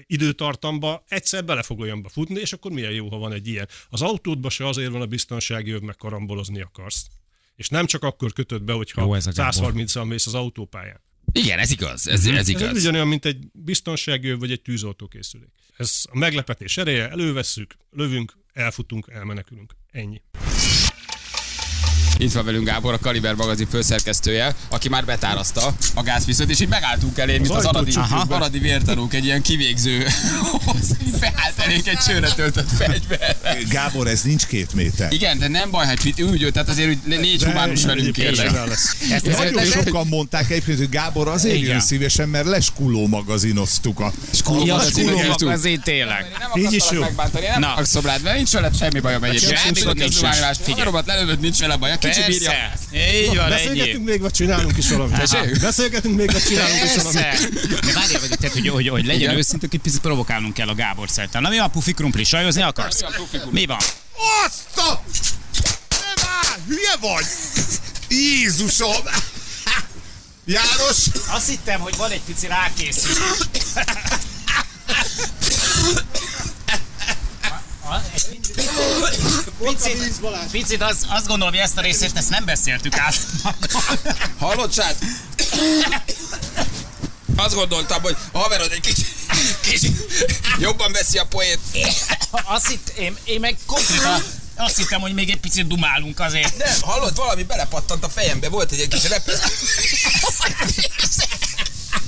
[0.06, 3.68] időtartamba egyszer bele fog olyanba futni, és akkor milyen jó, ha van egy ilyen.
[3.88, 7.06] Az autódba se azért van a biztonsági öv, meg karambolozni akarsz.
[7.54, 9.72] És nem csak akkor kötöd be, hogyha Jó, ez a Gábor.
[9.74, 11.00] 130-al mész az autópályán.
[11.32, 12.78] Igen, ez igaz, ez, ez Ez igaz.
[12.78, 15.52] ugyanolyan, mint egy biztonsági öv, vagy egy tűzoltókészülék.
[15.76, 19.76] Ez a meglepetés ereje, elővesszük, lövünk, elfutunk, elmenekülünk.
[19.90, 20.22] Ennyi.
[22.18, 26.68] Itt van velünk Gábor, a Kaliber magazin főszerkesztője, aki már betárazta a gázpisztolyt, és így
[26.68, 27.92] megálltunk elé, mint az, aradi,
[28.28, 30.06] aradi vértanúk, egy ilyen kivégző,
[31.20, 33.36] beállt elénk egy csőre töltött fegyver.
[33.68, 35.12] Gábor, ez nincs két méter.
[35.12, 38.52] Igen, de nem baj, hát úgy, tehát azért úgy légy humánus velünk kérlek.
[39.10, 41.70] Ezt, Nagyon sokan mondták egyébként, hogy Gábor azért Igen.
[41.70, 44.12] jön szívesen, mert leskuló magazinoztuk a
[44.64, 45.40] Ja, magazinok skuló jöttünk.
[45.40, 46.26] magazin tényleg.
[46.38, 47.00] Nem Így is jó.
[47.00, 47.66] megbántani, nem Na.
[47.66, 49.58] akarok szobrád, mert nincs vele semmi bajom egyébként.
[49.58, 50.14] Semmi gond nincs.
[50.14, 50.54] Figyelj.
[50.66, 51.90] Hagaromat lelövött, nincs vele baj.
[52.08, 52.72] Kicsi bírja.
[52.92, 53.50] Így van, ennyi.
[53.50, 55.16] Beszélgetünk még, vagy csinálunk is valamit?
[55.16, 55.60] Tessék?
[55.60, 57.14] Beszélgetünk még, vagy csinálunk is valamit?
[57.84, 59.36] De várjál, vagy, tehát, hogy, hogy, hogy legyen Igen.
[59.36, 61.42] őszintük, egy picit provokálnunk kell a Gábor szerintem.
[61.42, 63.00] Na mi van, pufi krumpli, sajozni akarsz?
[63.50, 63.78] Mi van?
[64.44, 65.02] Azt a...
[65.90, 67.24] Nem áll, hülye vagy?
[68.08, 69.02] Jézusom!
[70.44, 70.96] János!
[71.28, 73.16] Azt hittem, hogy van egy pici rákészülés.
[79.62, 80.20] Picit,
[80.50, 83.18] picit az, azt gondolom, hogy ezt a részét ezt nem beszéltük át.
[84.38, 84.96] Hallod, Sád?
[87.36, 89.06] Azt gondoltam, hogy a haverod egy kicsit,
[89.60, 89.96] kicsit
[90.58, 91.58] jobban veszi a poét.
[92.30, 94.22] Azt hitt, én, én meg konkrétan
[94.56, 96.56] azt hittem, hogy még egy picit dumálunk azért.
[96.56, 99.40] Nem, hallod, valami belepattant a fejembe, volt egy, egy kis repesz.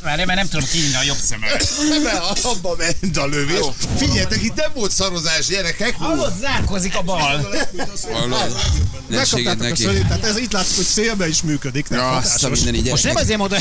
[0.09, 1.69] Várj, mert nem tudom kinyitni a jobb szememet.
[2.03, 3.65] Mert abba ment a lövés.
[3.97, 5.95] Figyeljetek, itt nem volt szarozás, gyerekek.
[5.95, 7.49] Hallod, zárkozik a bal.
[8.13, 8.57] Hallod?
[9.09, 9.83] Ne Megkaptátok a neki.
[9.83, 11.89] szörnyet, tehát ez itt látszik, hogy szélbe is működik.
[11.89, 13.59] nem Ja, azt a minden így Most nem azért mondom,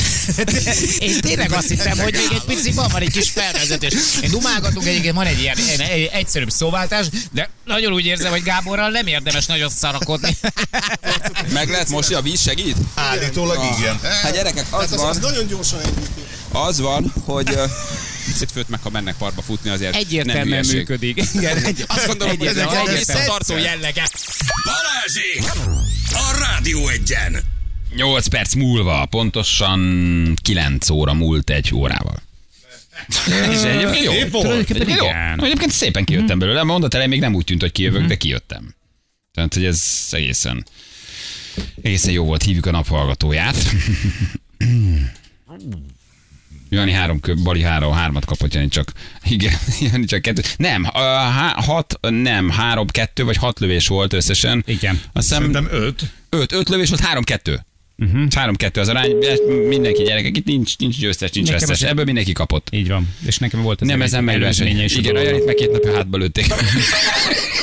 [0.98, 3.94] én tényleg azt hittem, hogy még egy pici van, van egy kis felvezetés.
[4.22, 8.42] Én dumálgatunk egyébként, van egy ilyen egy, egy egyszerűbb szóváltás, de nagyon úgy érzem, hogy
[8.42, 10.36] Gáborral nem érdemes nagyon szarakodni.
[11.52, 12.76] Meg lehet mosni, a víz segít?
[12.94, 14.00] Állítólag igen.
[14.00, 16.08] Hát gyerekek, az Hát az, az van, nagyon gyorsan együtt.
[16.52, 17.64] Az van, hogy ö,
[18.26, 20.74] picit főt meg, ha mennek parkba futni, azért nem Egyértelműen hülyeség.
[20.74, 21.22] működik.
[21.34, 24.08] Igen, egy, Azt gondolom, hogy ez valami visszatartó jellege.
[24.64, 25.62] Balázsi!
[26.10, 27.36] A Rádió egyen!
[27.96, 32.22] 8 perc múlva, pontosan 9 óra múlt egy órával.
[33.26, 34.12] És egyébként jó.
[34.12, 34.68] Szép volt.
[34.88, 35.06] Jó.
[35.44, 36.62] Egyébként szépen kijöttem belőle.
[36.62, 38.74] Mondat elején még nem úgy tűnt, hogy kijövök, de kijöttem.
[39.34, 40.66] Tehát, hogy ez egészen,
[41.82, 42.42] egészen jó volt.
[42.42, 43.56] Hívjuk a naphallgatóját.
[46.70, 48.92] Jani három, Bali három, hármat kapott, Jani csak,
[49.28, 49.52] igen,
[49.92, 50.42] Jani csak kettő.
[50.56, 54.62] Nem, a, há, hat, nem, három, kettő vagy hat lövés volt összesen.
[54.66, 55.00] Igen.
[55.12, 56.02] Azt hiszem, Szerintem öt.
[56.30, 57.60] öt, öt lövés volt, három, kettő.
[58.02, 58.22] Uh-huh.
[58.36, 59.34] Három, kettő az arány, de
[59.68, 62.68] mindenki gyerekek, itt nincs, nincs győztes, nincs Nekem vesztes, az- ebből mindenki kapott.
[62.70, 63.08] Így van.
[63.26, 64.82] És nekem volt ez Nem egy ezen megy verseny.
[64.82, 66.46] is a Igen, olyan itt meg két napja hátba lőtték.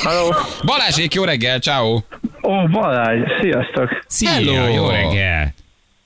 [0.02, 0.34] Halló?
[0.64, 1.94] Balázsék, jó reggel, ciao.
[2.42, 4.04] Ó, Balázs, sziasztok!
[4.06, 4.68] Szia, Hello.
[4.74, 5.54] jó reggel.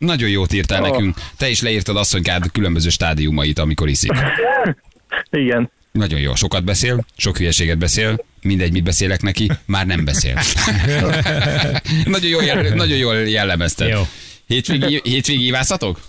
[0.01, 0.87] Nagyon jót írtál Ó.
[0.87, 1.17] nekünk.
[1.37, 4.13] Te is leírtad asszonykád különböző stádiumait, amikor iszik.
[5.31, 5.71] Igen.
[5.93, 6.35] Nagyon jó.
[6.35, 10.35] Sokat beszél, sok hülyeséget beszél, mindegy, mit beszélek neki, már nem beszél.
[12.15, 13.89] nagyon, jól, nagyon jól jellemezted.
[13.89, 14.03] Jó.
[14.47, 16.01] Hétvégi, hétvégi ívászatok?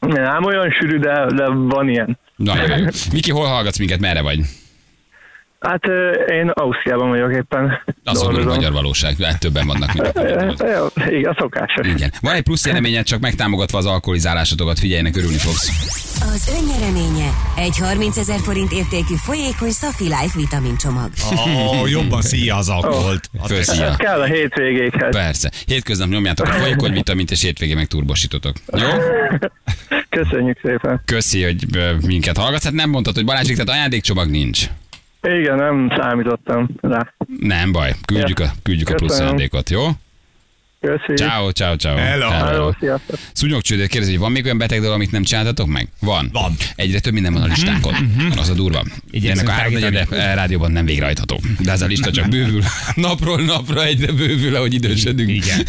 [0.00, 2.18] Nem olyan sűrű, de, de van ilyen.
[2.36, 2.84] Nagyon jó.
[3.12, 4.40] Miki, hol hallgatsz minket, merre vagy?
[5.60, 5.84] Hát
[6.30, 7.82] én Ausztriában vagyok éppen.
[8.04, 8.54] Gondolom, dolgozom.
[8.54, 9.16] magyar valóság.
[9.22, 10.12] Hát többen vannak, mint
[10.58, 10.86] Jó,
[11.16, 11.86] igen, a szokásos.
[11.86, 12.12] Igen.
[12.20, 15.70] Van egy plusz jeleményed, csak megtámogatva az alkoholizálásotokat, figyeljenek, örülni fogsz.
[16.20, 21.10] Az önnyereménye egy 30 ezer forint értékű folyékony Safi Life vitamincsomag.
[21.82, 23.30] Ó, jobban szíja az alkoholt.
[23.46, 23.86] Fölszíja.
[23.86, 25.10] Ez kell a hétvégékhez.
[25.10, 25.50] Persze.
[25.66, 28.56] Hétköznap nyomjátok a folyékony vitamint, és hétvégén meg turbosítotok.
[28.66, 28.88] Jó?
[30.08, 31.02] Köszönjük szépen.
[31.04, 31.64] Köszi, hogy
[32.06, 32.64] minket hallgatsz.
[32.64, 34.68] Hát nem mondtad, hogy Balázsik, tehát ajándékcsomag nincs.
[35.26, 37.14] Igen, nem számítottam rá.
[37.40, 39.88] Nem baj, küldjük a, küldjük a plusz ajándékot, jó?
[40.80, 41.16] Ciao.
[41.16, 41.96] Ciao, ciao, ciao.
[41.96, 42.30] Hello.
[42.30, 43.18] Hello, sziasztok.
[43.32, 45.88] Szúnyogcsődét kérdezi, hogy van még olyan beteg dolog, amit nem csináltatok meg?
[46.00, 46.28] Van.
[46.32, 46.52] Van.
[46.76, 47.94] Egyre több minden van a listánkon.
[48.36, 48.84] Az a durva.
[49.10, 50.06] Igyekszünk Ennek a három tágítani.
[50.20, 51.40] de rádióban nem végrehajtható.
[51.58, 52.62] De ez a lista csak bővül.
[52.94, 55.30] Napról napra egyre bővül, ahogy idősödünk.
[55.30, 55.66] Igen.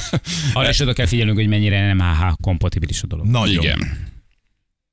[0.53, 3.25] Arra is oda kell figyelnünk, hogy mennyire nem AH kompatibilis a dolog.
[3.25, 3.63] Nagyon.
[3.63, 4.07] Igen.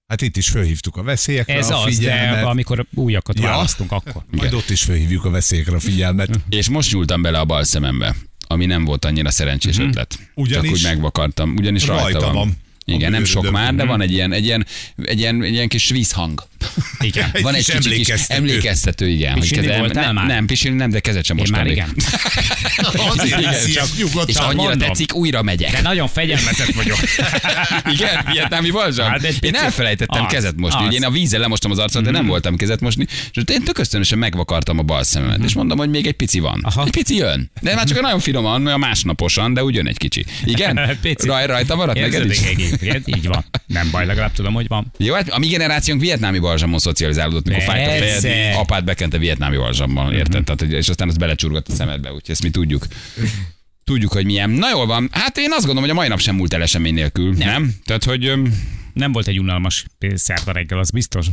[0.06, 2.44] Hát itt is fölhívtuk a veszélyekre Ez a az, de figyelmet.
[2.44, 3.48] amikor újakat Ja.
[3.48, 4.22] választunk, akkor.
[4.30, 6.40] Majd ott is fölhívjuk a veszélyekre a figyelmet.
[6.48, 10.14] És most nyúltam bele a bal szemembe, ami nem volt annyira szerencsés ötlet.
[10.18, 10.42] Mhm.
[10.42, 11.54] Ugyanis- Csak úgy megvakartam.
[11.56, 12.34] Ugyanis rajta, Rajta van.
[12.34, 12.56] van.
[12.86, 14.66] Igen, nem sok már, de van egy ilyen, egy ilyen,
[15.04, 16.42] egy ilyen, egy ilyen kis vízhang.
[17.00, 17.30] Igen.
[17.34, 19.08] Egy van egy kis kicsi kis emlékeztető.
[19.08, 19.34] igen.
[19.40, 20.26] Pisilni kezem- voltál nem, már?
[20.26, 21.94] nem, pisilni nem, de kezet sem most már igen.
[23.08, 23.88] Azért Igen, csak-
[24.26, 24.78] És annyira mondom.
[24.78, 25.72] tetszik, újra megyek.
[25.72, 26.98] De nagyon fegyelmezett vagyok.
[27.94, 29.08] Igen, vietnámi balzsam.
[29.08, 29.56] Hát egy én picit.
[29.56, 30.86] elfelejtettem Az, kezet mosni.
[30.86, 30.94] az.
[30.94, 33.06] Én a vízzel lemostam az arcot, de nem voltam kezet mosni.
[33.32, 35.44] És én tök ösztönösen megvakartam a bal szememet.
[35.44, 36.60] És mondom, hogy még egy pici van.
[36.62, 36.84] Aha.
[36.84, 37.50] Egy pici jön.
[37.60, 40.24] De már csak nagyon finoman, olyan másnaposan, de úgy jön egy kicsi.
[40.44, 40.98] Igen?
[41.00, 41.26] Pici.
[41.26, 42.40] Raj, rajta maradt neked is?
[42.80, 43.44] Egyébként, így van.
[43.66, 44.92] Nem baj, legalább tudom, hogy van.
[44.98, 49.56] Jó, hát a mi generációnk vietnámi balzsamon szocializálódott, mikor fájt a fejed, apád bekente vietnámi
[49.56, 50.44] balzsamban, érted?
[50.44, 52.86] Tehát, hogy- és aztán az belecsurgott a szemedbe, úgyhogy ezt mi tudjuk.
[53.84, 54.50] Tudjuk, hogy milyen.
[54.50, 55.08] Na jól van.
[55.12, 57.32] Hát én azt gondolom, hogy a mai nap sem múlt el esemény nélkül.
[57.32, 57.48] Nem?
[57.48, 57.74] nem?
[57.84, 58.32] Tehát, hogy
[58.92, 61.26] Nem volt egy unalmas szerda reggel, az biztos.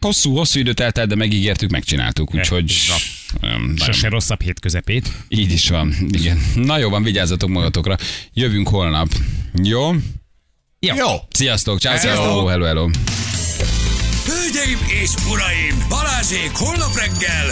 [0.00, 2.34] hosszú, hosszú időt eltelt, de megígértük, megcsináltuk.
[2.34, 2.70] Úgyhogy
[3.76, 5.08] Sose rosszabb hét közepét.
[5.28, 5.94] így is van.
[6.10, 6.38] Igen.
[6.54, 7.96] Na jó van, vigyázzatok magatokra.
[8.32, 9.08] Jövünk holnap.
[9.62, 9.90] Jó?
[10.94, 11.06] Jó.
[11.30, 12.24] Sziasztok, ciao, Sziasztok.
[12.24, 12.88] ciao, hello, hello.
[14.26, 17.46] Hölgyeim és uraim, Balázsék holnap reggel